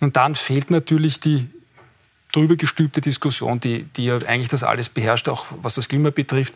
Und 0.02 0.18
dann 0.18 0.36
fehlt 0.36 0.70
natürlich 0.70 1.22
die 1.22 1.50
drüber 2.32 2.56
gestülpte 2.56 3.02
Diskussion, 3.02 3.60
die, 3.60 3.84
die 3.84 4.06
ja 4.06 4.18
eigentlich 4.28 4.50
das 4.50 4.64
alles 4.64 4.90
beherrscht, 4.90 5.30
auch 5.30 5.46
was 5.62 5.76
das 5.76 5.90
Klima 5.90 6.10
betrifft. 6.10 6.54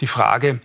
Die 0.00 0.06
Frage, 0.06 0.60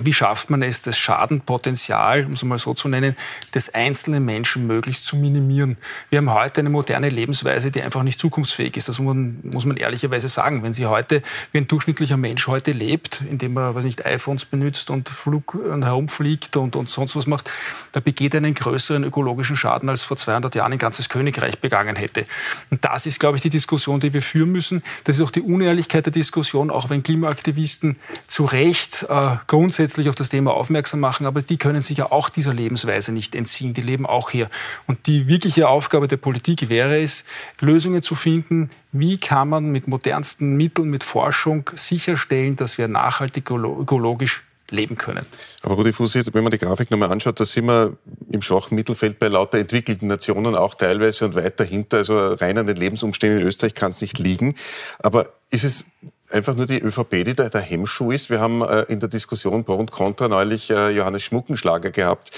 wie 0.00 0.12
schafft 0.14 0.48
man 0.48 0.62
es, 0.62 0.80
das 0.80 0.96
Schadenpotenzial, 0.96 2.24
um 2.24 2.32
es 2.32 2.42
mal 2.44 2.58
so 2.58 2.72
zu 2.72 2.88
nennen, 2.88 3.14
des 3.54 3.74
einzelnen 3.74 4.24
Menschen 4.24 4.66
möglichst 4.66 5.04
zu 5.04 5.16
minimieren? 5.16 5.76
Wir 6.08 6.18
haben 6.18 6.32
heute 6.32 6.60
eine 6.62 6.70
moderne 6.70 7.10
Lebensweise, 7.10 7.70
die 7.70 7.82
einfach 7.82 8.02
nicht 8.02 8.18
zukunftsfähig 8.18 8.78
ist. 8.78 8.88
Das 8.88 8.98
muss 9.00 9.14
man, 9.14 9.40
muss 9.42 9.66
man 9.66 9.76
ehrlicherweise 9.76 10.28
sagen. 10.28 10.62
Wenn 10.62 10.72
Sie 10.72 10.86
heute, 10.86 11.22
wie 11.52 11.58
ein 11.58 11.68
durchschnittlicher 11.68 12.16
Mensch 12.16 12.46
heute 12.46 12.72
lebt, 12.72 13.22
indem 13.28 13.56
er, 13.58 13.74
weiß 13.74 13.84
nicht, 13.84 14.06
iPhones 14.06 14.46
benutzt 14.46 14.88
und, 14.88 15.10
Flug, 15.10 15.54
und 15.54 15.84
herumfliegt 15.84 16.56
und, 16.56 16.74
und 16.74 16.88
sonst 16.88 17.14
was 17.14 17.26
macht, 17.26 17.50
da 17.92 18.00
begeht 18.00 18.32
er 18.32 18.38
einen 18.38 18.54
größeren 18.54 19.04
ökologischen 19.04 19.56
Schaden, 19.56 19.90
als 19.90 20.04
vor 20.04 20.16
200 20.16 20.54
Jahren 20.54 20.72
ein 20.72 20.78
ganzes 20.78 21.10
Königreich 21.10 21.58
begangen 21.58 21.96
hätte. 21.96 22.24
Und 22.70 22.82
das 22.82 23.04
ist, 23.04 23.20
glaube 23.20 23.36
ich, 23.36 23.42
die 23.42 23.50
Diskussion, 23.50 24.00
die 24.00 24.14
wir 24.14 24.22
führen 24.22 24.52
müssen. 24.52 24.82
Das 25.04 25.16
ist 25.16 25.22
auch 25.22 25.30
die 25.30 25.42
Unehrlichkeit 25.42 26.06
der 26.06 26.12
Diskussion, 26.12 26.70
auch 26.70 26.88
wenn 26.88 27.02
Klimaaktivisten 27.02 27.96
zu 28.26 28.46
Recht 28.46 29.04
äh, 29.10 29.36
grundsätzlich 29.46 29.81
grundsätzlich 29.82 30.08
auf 30.08 30.14
das 30.14 30.28
Thema 30.28 30.54
aufmerksam 30.54 31.00
machen, 31.00 31.26
aber 31.26 31.42
die 31.42 31.56
können 31.56 31.82
sich 31.82 31.98
ja 31.98 32.12
auch 32.12 32.28
dieser 32.28 32.54
Lebensweise 32.54 33.10
nicht 33.10 33.34
entziehen. 33.34 33.74
Die 33.74 33.80
leben 33.80 34.06
auch 34.06 34.30
hier. 34.30 34.48
Und 34.86 35.08
die 35.08 35.26
wirkliche 35.26 35.68
Aufgabe 35.68 36.06
der 36.06 36.18
Politik 36.18 36.68
wäre 36.68 37.02
es, 37.02 37.24
Lösungen 37.60 38.00
zu 38.00 38.14
finden, 38.14 38.70
wie 38.92 39.18
kann 39.18 39.48
man 39.48 39.72
mit 39.72 39.88
modernsten 39.88 40.56
Mitteln, 40.56 40.88
mit 40.88 41.02
Forschung 41.02 41.68
sicherstellen, 41.74 42.54
dass 42.54 42.78
wir 42.78 42.86
nachhaltig 42.86 43.50
ökologisch 43.50 44.44
leben 44.70 44.96
können. 44.96 45.26
Aber 45.62 45.74
Rudi 45.74 45.92
Fusi, 45.92 46.22
wenn 46.32 46.44
man 46.44 46.52
die 46.52 46.58
Grafik 46.58 46.92
nochmal 46.92 47.10
anschaut, 47.10 47.40
da 47.40 47.44
sind 47.44 47.66
wir 47.66 47.96
im 48.30 48.40
schwachen 48.40 48.76
Mittelfeld 48.76 49.18
bei 49.18 49.26
lauter 49.26 49.58
entwickelten 49.58 50.06
Nationen 50.06 50.54
auch 50.54 50.76
teilweise 50.76 51.24
und 51.24 51.34
weit 51.34 51.58
dahinter. 51.58 51.98
Also 51.98 52.34
rein 52.34 52.56
an 52.56 52.66
den 52.66 52.76
Lebensumständen 52.76 53.40
in 53.40 53.46
Österreich 53.48 53.74
kann 53.74 53.90
es 53.90 54.00
nicht 54.00 54.20
liegen. 54.20 54.54
Aber 55.00 55.30
ist 55.50 55.64
es 55.64 55.86
einfach 56.30 56.54
nur 56.54 56.66
die 56.66 56.80
ÖVP, 56.80 57.24
die 57.24 57.34
da 57.34 57.48
der 57.48 57.60
Hemmschuh 57.60 58.10
ist. 58.12 58.30
Wir 58.30 58.40
haben 58.40 58.62
äh, 58.62 58.82
in 58.82 59.00
der 59.00 59.08
Diskussion 59.08 59.64
Pro 59.64 59.74
und 59.74 59.90
Contra 59.90 60.28
neulich 60.28 60.70
äh, 60.70 60.90
Johannes 60.90 61.22
Schmuckenschlager 61.22 61.90
gehabt, 61.90 62.30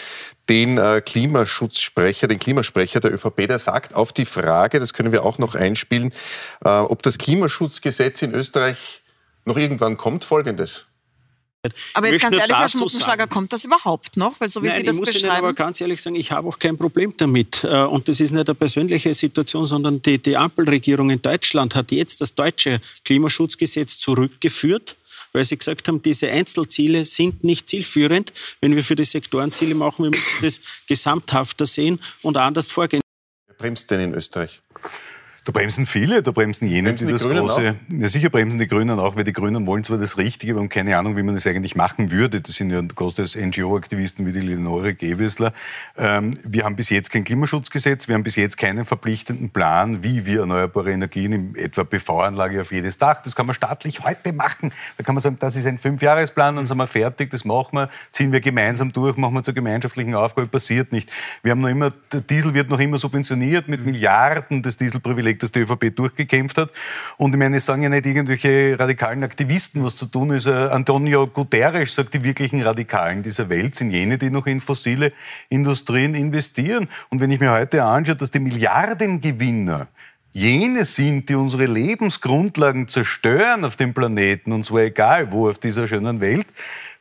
den 0.48 0.78
äh, 0.78 1.00
Klimaschutzsprecher, 1.00 2.26
den 2.26 2.38
Klimasprecher 2.38 3.00
der 3.00 3.12
ÖVP, 3.12 3.46
der 3.48 3.58
sagt 3.58 3.94
auf 3.94 4.12
die 4.12 4.24
Frage, 4.24 4.80
das 4.80 4.92
können 4.92 5.12
wir 5.12 5.24
auch 5.24 5.38
noch 5.38 5.54
einspielen, 5.54 6.12
ob 6.60 7.02
das 7.02 7.18
Klimaschutzgesetz 7.18 8.22
in 8.22 8.34
Österreich 8.34 9.02
noch 9.44 9.56
irgendwann 9.56 9.96
kommt, 9.96 10.24
folgendes. 10.24 10.86
Aber 11.94 12.08
jetzt 12.10 12.22
ganz 12.22 12.36
ehrlich, 12.36 12.56
Herr 12.56 12.68
Schmuckenschlager, 12.68 13.26
kommt 13.26 13.52
das 13.52 13.64
überhaupt 13.64 14.16
noch? 14.16 14.40
Weil 14.40 14.48
so 14.48 14.62
wie 14.62 14.68
Nein, 14.68 14.78
Sie 14.78 14.82
das 14.84 14.94
ich 14.96 15.00
muss 15.00 15.12
beschreiben... 15.12 15.32
Ihnen 15.32 15.38
aber 15.38 15.54
ganz 15.54 15.80
ehrlich 15.80 16.02
sagen, 16.02 16.16
ich 16.16 16.30
habe 16.30 16.48
auch 16.48 16.58
kein 16.58 16.76
Problem 16.76 17.14
damit. 17.16 17.64
Äh, 17.64 17.84
und 17.84 18.08
das 18.08 18.20
ist 18.20 18.32
nicht 18.32 18.48
eine 18.48 18.54
persönliche 18.54 19.14
Situation, 19.14 19.66
sondern 19.66 20.02
die, 20.02 20.18
die 20.18 20.36
Ampelregierung 20.36 21.10
in 21.10 21.22
Deutschland 21.22 21.74
hat 21.74 21.92
jetzt 21.92 22.20
das 22.20 22.34
deutsche 22.34 22.80
Klimaschutzgesetz 23.04 23.98
zurückgeführt 23.98 24.96
weil 25.34 25.44
sie 25.44 25.58
gesagt 25.58 25.88
haben, 25.88 26.00
diese 26.00 26.30
Einzelziele 26.30 27.04
sind 27.04 27.44
nicht 27.44 27.68
zielführend. 27.68 28.32
Wenn 28.60 28.76
wir 28.76 28.84
für 28.84 28.94
die 28.94 29.04
Sektorenziele 29.04 29.74
machen, 29.74 30.04
wir 30.04 30.10
müssen 30.10 30.42
das 30.44 30.60
gesamthafter 30.86 31.66
sehen 31.66 31.98
und 32.22 32.36
anders 32.36 32.68
vorgehen. 32.68 33.02
Wer 33.48 33.56
bremst 33.56 33.90
denn 33.90 34.00
in 34.00 34.14
Österreich? 34.14 34.62
Da 35.44 35.52
bremsen 35.52 35.84
viele, 35.84 36.22
da 36.22 36.30
bremsen 36.30 36.66
jene, 36.66 36.88
bremsen 36.88 37.06
die, 37.06 37.12
die 37.12 37.18
das 37.18 37.22
Grünen 37.28 37.46
große. 37.46 37.76
Auch? 37.76 38.00
Ja, 38.00 38.08
sicher 38.08 38.30
bremsen 38.30 38.58
die 38.58 38.66
Grünen 38.66 38.98
auch, 38.98 39.14
weil 39.14 39.24
die 39.24 39.34
Grünen 39.34 39.66
wollen 39.66 39.84
zwar 39.84 39.98
das 39.98 40.16
Richtige, 40.16 40.52
aber 40.52 40.60
haben 40.60 40.70
keine 40.70 40.96
Ahnung, 40.96 41.18
wie 41.18 41.22
man 41.22 41.34
das 41.34 41.46
eigentlich 41.46 41.76
machen 41.76 42.10
würde. 42.10 42.40
Das 42.40 42.54
sind 42.54 42.70
ja 42.70 42.80
große 42.80 43.38
NGO-Aktivisten 43.38 44.24
wie 44.24 44.32
die 44.32 44.40
Lenore 44.40 44.94
Gewessler. 44.94 45.52
Ähm, 45.98 46.32
wir 46.44 46.64
haben 46.64 46.76
bis 46.76 46.88
jetzt 46.88 47.10
kein 47.10 47.24
Klimaschutzgesetz, 47.24 48.08
wir 48.08 48.14
haben 48.14 48.22
bis 48.22 48.36
jetzt 48.36 48.56
keinen 48.56 48.86
verpflichtenden 48.86 49.50
Plan, 49.50 50.02
wie 50.02 50.24
wir 50.24 50.40
erneuerbare 50.40 50.92
Energien, 50.92 51.32
in 51.32 51.54
etwa 51.56 51.84
PV-Anlage 51.84 52.62
auf 52.62 52.72
jedes 52.72 52.96
Dach, 52.96 53.20
das 53.20 53.36
kann 53.36 53.44
man 53.44 53.54
staatlich 53.54 54.02
heute 54.02 54.32
machen. 54.32 54.72
Da 54.96 55.04
kann 55.04 55.14
man 55.14 55.20
sagen, 55.20 55.36
das 55.38 55.56
ist 55.56 55.66
ein 55.66 55.76
Fünfjahresplan, 55.76 56.56
dann 56.56 56.64
sind 56.64 56.78
wir 56.78 56.86
fertig, 56.86 57.28
das 57.28 57.44
machen 57.44 57.76
wir, 57.76 57.90
ziehen 58.12 58.32
wir 58.32 58.40
gemeinsam 58.40 58.92
durch, 58.94 59.18
machen 59.18 59.34
wir 59.34 59.42
zur 59.42 59.52
gemeinschaftlichen 59.52 60.14
Aufgabe, 60.14 60.48
passiert 60.48 60.90
nicht. 60.90 61.12
Wir 61.42 61.50
haben 61.50 61.60
noch 61.60 61.68
immer, 61.68 61.92
der 62.10 62.22
Diesel 62.22 62.54
wird 62.54 62.70
noch 62.70 62.80
immer 62.80 62.96
subventioniert 62.96 63.68
mit 63.68 63.84
Milliarden 63.84 64.62
des 64.62 64.78
Dieselprivilegs 64.78 65.33
Weg, 65.34 65.40
das 65.40 65.50
die 65.52 65.60
ÖVP 65.60 65.94
durchgekämpft 65.94 66.58
hat. 66.58 66.70
Und 67.16 67.32
ich 67.32 67.38
meine, 67.38 67.56
es 67.56 67.66
sagen 67.66 67.82
ja 67.82 67.88
nicht 67.88 68.06
irgendwelche 68.06 68.78
radikalen 68.78 69.22
Aktivisten, 69.24 69.84
was 69.84 69.96
zu 69.96 70.06
tun 70.06 70.30
ist. 70.30 70.46
Äh, 70.46 70.50
Antonio 70.50 71.26
Guterres 71.26 71.94
sagt, 71.94 72.14
die 72.14 72.24
wirklichen 72.24 72.62
Radikalen 72.62 73.22
dieser 73.22 73.48
Welt 73.48 73.74
sind 73.74 73.90
jene, 73.90 74.18
die 74.18 74.30
noch 74.30 74.46
in 74.46 74.60
fossile 74.60 75.12
Industrien 75.48 76.14
investieren. 76.14 76.88
Und 77.10 77.20
wenn 77.20 77.30
ich 77.30 77.40
mir 77.40 77.52
heute 77.52 77.82
anschaue, 77.84 78.16
dass 78.16 78.30
die 78.30 78.40
Milliardengewinner 78.40 79.88
jene 80.32 80.84
sind, 80.84 81.28
die 81.28 81.34
unsere 81.34 81.66
Lebensgrundlagen 81.66 82.88
zerstören 82.88 83.64
auf 83.64 83.76
dem 83.76 83.94
Planeten, 83.94 84.52
und 84.52 84.64
zwar 84.64 84.82
egal 84.82 85.30
wo 85.30 85.48
auf 85.48 85.58
dieser 85.58 85.86
schönen 85.86 86.20
Welt, 86.20 86.46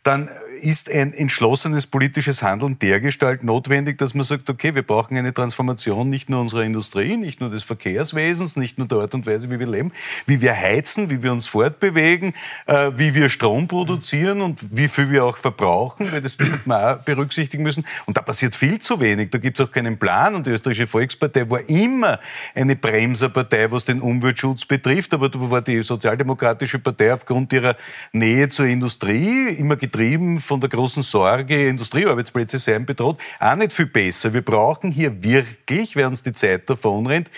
dann 0.04 0.30
ist 0.64 0.90
ein 0.90 1.14
entschlossenes 1.14 1.88
politisches 1.88 2.42
Handeln 2.42 2.80
dergestalt 2.80 3.44
notwendig, 3.44 3.98
dass 3.98 4.14
man 4.14 4.24
sagt, 4.24 4.50
okay, 4.50 4.74
wir 4.74 4.84
brauchen 4.84 5.18
eine 5.18 5.34
Transformation 5.34 6.10
nicht 6.10 6.30
nur 6.30 6.40
unserer 6.40 6.64
Industrie, 6.64 7.18
nicht 7.18 7.42
nur 7.42 7.50
des 7.50 7.64
Verkehrswesens, 7.64 8.56
nicht 8.56 8.78
nur 8.78 8.88
der 8.88 9.00
Art 9.00 9.14
und 9.14 9.28
Weise, 9.28 9.50
wie 9.50 9.60
wir 9.60 9.68
leben, 9.68 9.92
wie 10.26 10.42
wir 10.42 10.56
heizen, 10.56 11.10
wie 11.10 11.22
wir 11.22 11.32
uns 11.32 11.48
fortbewegen, 11.48 12.34
äh, 12.68 12.92
wie 12.96 13.14
wir 13.14 13.30
Strom 13.30 13.68
produzieren 13.68 14.42
und 14.42 14.60
wie 14.72 14.88
viel 14.88 15.12
wir 15.12 15.26
auch 15.26 15.38
verbrauchen, 15.38 16.12
weil 16.12 16.22
das 16.22 16.40
wird 16.40 16.66
man 16.66 16.98
auch 16.98 17.04
berücksichtigen 17.04 17.64
müssen. 17.64 17.86
Und 18.06 18.18
da 18.18 18.22
passiert 18.22 18.56
viel 18.56 18.80
zu 18.80 19.00
wenig. 19.00 19.32
Da 19.32 19.38
gibt 19.38 19.60
es 19.60 19.66
auch 19.66 19.72
keinen 19.72 19.98
Plan. 19.98 20.36
Und 20.36 20.48
die 20.48 20.52
Österreichische 20.52 20.88
Volkspartei 20.88 21.50
war 21.50 21.68
immer 21.70 22.20
eine 22.56 22.76
Bremserpartei, 22.76 23.72
was 23.72 23.86
den 23.86 24.00
Umweltschutz 24.00 24.66
betrifft. 24.66 25.14
Aber 25.14 25.30
da 25.30 25.40
war 25.52 25.62
die 25.62 25.82
Sozialdemokratische 25.82 26.80
Partei 26.80 27.14
aufgrund 27.14 27.52
ihrer 27.54 27.76
Nähe 28.12 28.50
zur 28.50 28.66
Industrie 28.66 29.50
immer 29.50 29.76
getrieben 29.76 30.40
von 30.40 30.53
von 30.54 30.60
der 30.60 30.70
großen 30.70 31.02
Sorge, 31.02 31.68
Industriearbeitsplätze 31.68 32.60
seien 32.60 32.86
bedroht, 32.86 33.18
auch 33.40 33.56
nicht 33.56 33.74
viel 33.74 33.88
besser. 33.88 34.34
Wir 34.36 34.44
brauchen 34.44 34.92
hier 34.92 35.24
wirklich, 35.24 35.96
wer 35.96 36.08
uns 36.08 36.22
die 36.22 36.32
Zeit 36.32 36.70
davonrennt, 36.70 37.32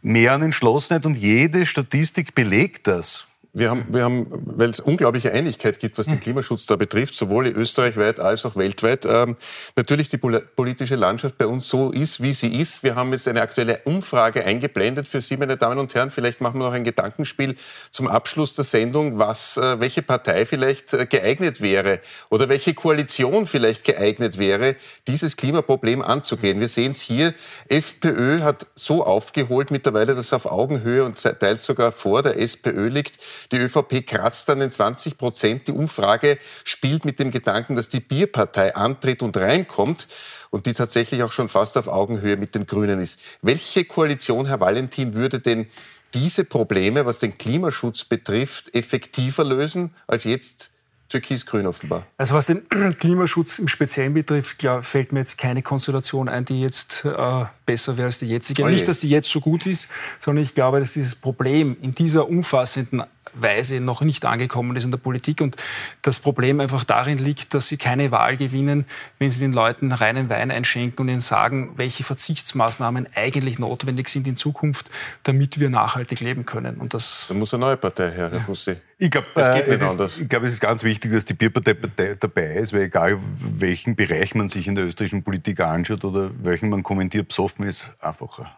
mehr 0.00 0.32
an 0.32 0.42
Entschlossenheit 0.42 1.06
und 1.06 1.16
jede 1.16 1.64
Statistik 1.66 2.34
belegt 2.34 2.88
das 2.88 3.28
wir 3.54 3.68
haben, 3.68 3.84
wir 3.90 4.02
haben 4.02 4.26
weil 4.30 4.70
es 4.70 4.80
unglaubliche 4.80 5.30
Einigkeit 5.30 5.78
gibt, 5.78 5.98
was 5.98 6.06
den 6.06 6.20
Klimaschutz 6.20 6.64
da 6.64 6.76
betrifft, 6.76 7.14
sowohl 7.14 7.48
österreichweit 7.48 8.18
als 8.18 8.46
auch 8.46 8.56
weltweit, 8.56 9.04
ähm, 9.04 9.36
natürlich 9.76 10.08
die 10.08 10.16
politische 10.16 10.96
Landschaft 10.96 11.36
bei 11.36 11.46
uns 11.46 11.68
so 11.68 11.90
ist, 11.90 12.22
wie 12.22 12.32
sie 12.32 12.58
ist. 12.58 12.82
Wir 12.82 12.94
haben 12.94 13.12
jetzt 13.12 13.28
eine 13.28 13.42
aktuelle 13.42 13.80
Umfrage 13.84 14.42
eingeblendet 14.44 15.06
für 15.06 15.20
Sie, 15.20 15.36
meine 15.36 15.58
Damen 15.58 15.78
und 15.78 15.94
Herren. 15.94 16.10
Vielleicht 16.10 16.40
machen 16.40 16.60
wir 16.60 16.64
noch 16.64 16.72
ein 16.72 16.84
Gedankenspiel 16.84 17.56
zum 17.90 18.08
Abschluss 18.08 18.54
der 18.54 18.64
Sendung, 18.64 19.18
was, 19.18 19.58
äh, 19.58 19.78
welche 19.80 20.00
Partei 20.00 20.46
vielleicht 20.46 20.94
äh, 20.94 21.04
geeignet 21.04 21.60
wäre 21.60 22.00
oder 22.30 22.48
welche 22.48 22.72
Koalition 22.72 23.44
vielleicht 23.44 23.84
geeignet 23.84 24.38
wäre, 24.38 24.76
dieses 25.06 25.36
Klimaproblem 25.36 26.00
anzugehen. 26.00 26.58
Wir 26.58 26.68
sehen 26.68 26.92
es 26.92 27.02
hier, 27.02 27.34
FPÖ 27.68 28.40
hat 28.40 28.66
so 28.74 29.04
aufgeholt 29.04 29.70
mittlerweile, 29.70 30.14
dass 30.14 30.32
auf 30.32 30.46
Augenhöhe 30.46 31.04
und 31.04 31.20
teils 31.20 31.64
sogar 31.64 31.92
vor 31.92 32.22
der 32.22 32.38
SPÖ 32.40 32.88
liegt. 32.88 33.18
Die 33.50 33.58
ÖVP 33.58 34.06
kratzt 34.06 34.48
an 34.50 34.60
den 34.60 34.70
20 34.70 35.18
Prozent. 35.18 35.68
Die 35.68 35.72
Umfrage 35.72 36.38
spielt 36.64 37.04
mit 37.04 37.18
dem 37.18 37.30
Gedanken, 37.30 37.76
dass 37.76 37.88
die 37.88 38.00
Bierpartei 38.00 38.74
antritt 38.74 39.22
und 39.22 39.36
reinkommt 39.36 40.06
und 40.50 40.66
die 40.66 40.74
tatsächlich 40.74 41.22
auch 41.22 41.32
schon 41.32 41.48
fast 41.48 41.76
auf 41.76 41.88
Augenhöhe 41.88 42.36
mit 42.36 42.54
den 42.54 42.66
Grünen 42.66 43.00
ist. 43.00 43.20
Welche 43.40 43.84
Koalition, 43.84 44.46
Herr 44.46 44.60
Valentin, 44.60 45.14
würde 45.14 45.40
denn 45.40 45.66
diese 46.14 46.44
Probleme, 46.44 47.06
was 47.06 47.18
den 47.18 47.38
Klimaschutz 47.38 48.04
betrifft, 48.04 48.74
effektiver 48.74 49.44
lösen 49.44 49.94
als 50.06 50.24
jetzt 50.24 50.71
Türkis-Grün 51.12 51.66
offenbar. 51.66 52.06
Also 52.16 52.34
was 52.34 52.46
den 52.46 52.68
Klimaschutz 52.98 53.58
im 53.58 53.68
Speziellen 53.68 54.14
betrifft, 54.14 54.58
klar, 54.58 54.82
fällt 54.82 55.12
mir 55.12 55.20
jetzt 55.20 55.38
keine 55.38 55.62
Konstellation 55.62 56.28
ein, 56.28 56.44
die 56.44 56.60
jetzt 56.60 57.04
äh, 57.04 57.44
besser 57.66 57.96
wäre 57.96 58.06
als 58.06 58.18
die 58.18 58.26
jetzige. 58.26 58.64
Oje. 58.64 58.72
Nicht, 58.72 58.88
dass 58.88 59.00
die 59.00 59.08
jetzt 59.08 59.30
so 59.30 59.40
gut 59.40 59.66
ist, 59.66 59.88
sondern 60.18 60.42
ich 60.42 60.54
glaube, 60.54 60.80
dass 60.80 60.92
dieses 60.92 61.14
Problem 61.14 61.76
in 61.80 61.94
dieser 61.94 62.28
umfassenden 62.28 63.04
Weise 63.34 63.80
noch 63.80 64.02
nicht 64.02 64.24
angekommen 64.24 64.76
ist 64.76 64.84
in 64.84 64.90
der 64.90 64.98
Politik. 64.98 65.40
Und 65.40 65.56
das 66.02 66.18
Problem 66.18 66.60
einfach 66.60 66.84
darin 66.84 67.18
liegt, 67.18 67.54
dass 67.54 67.68
sie 67.68 67.76
keine 67.76 68.10
Wahl 68.10 68.36
gewinnen, 68.36 68.84
wenn 69.18 69.30
sie 69.30 69.40
den 69.40 69.52
Leuten 69.52 69.92
reinen 69.92 70.28
Wein 70.28 70.50
einschenken 70.50 71.00
und 71.00 71.08
ihnen 71.08 71.20
sagen, 71.20 71.72
welche 71.76 72.04
Verzichtsmaßnahmen 72.04 73.08
eigentlich 73.14 73.58
notwendig 73.58 74.08
sind 74.08 74.26
in 74.26 74.36
Zukunft, 74.36 74.90
damit 75.22 75.60
wir 75.60 75.70
nachhaltig 75.70 76.20
leben 76.20 76.46
können. 76.46 76.76
Und 76.76 76.94
das 76.94 77.26
da 77.28 77.34
muss 77.34 77.54
eine 77.54 77.62
neue 77.62 77.76
Partei 77.76 78.10
her, 78.10 78.30
Herr 78.30 78.40
Fussi. 78.40 78.76
Ich 79.02 79.10
glaube, 79.10 79.26
äh, 79.34 79.74
ich 80.06 80.28
glaube, 80.28 80.46
es 80.46 80.52
ist 80.52 80.60
ganz 80.60 80.84
wichtig, 80.84 81.10
dass 81.10 81.24
die 81.24 81.34
Bierpartei 81.34 81.74
dabei 82.20 82.54
ist, 82.54 82.72
weil 82.72 82.82
egal 82.82 83.18
welchen 83.58 83.96
Bereich 83.96 84.36
man 84.36 84.48
sich 84.48 84.68
in 84.68 84.76
der 84.76 84.86
österreichischen 84.86 85.24
Politik 85.24 85.58
anschaut 85.58 86.04
oder 86.04 86.30
welchen 86.40 86.68
man 86.68 86.84
kommentiert, 86.84 87.26
besoffen 87.26 87.66
ist 87.66 87.90
einfacher. 87.98 88.56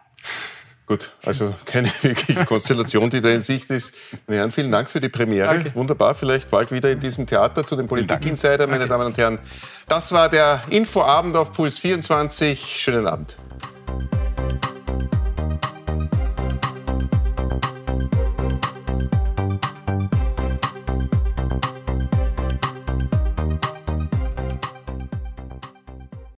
Gut, 0.85 1.13
also 1.25 1.55
keine 1.65 1.89
wirkliche 2.03 2.45
Konstellation, 2.45 3.09
die 3.09 3.21
da 3.21 3.29
in 3.29 3.41
Sicht 3.41 3.71
ist. 3.71 3.91
Meine 4.27 4.41
Herren, 4.41 4.51
vielen 4.51 4.71
Dank 4.71 4.87
für 4.87 5.01
die 5.01 5.09
Premiere. 5.09 5.47
Danke. 5.47 5.73
Wunderbar, 5.73 6.13
vielleicht 6.13 6.51
bald 6.51 6.71
wieder 6.71 6.91
in 6.91 6.99
diesem 6.99 7.25
Theater 7.25 7.63
zu 7.63 7.75
den 7.75 7.87
Politik-Insider, 7.87 8.67
meine 8.67 8.85
Damen 8.85 9.07
und 9.07 9.17
Herren. 9.17 9.39
Das 9.87 10.11
war 10.11 10.29
der 10.29 10.61
Infoabend 10.69 11.35
auf 11.37 11.53
Puls 11.53 11.79
24. 11.79 12.59
Schönen 12.59 13.07
Abend. 13.07 13.35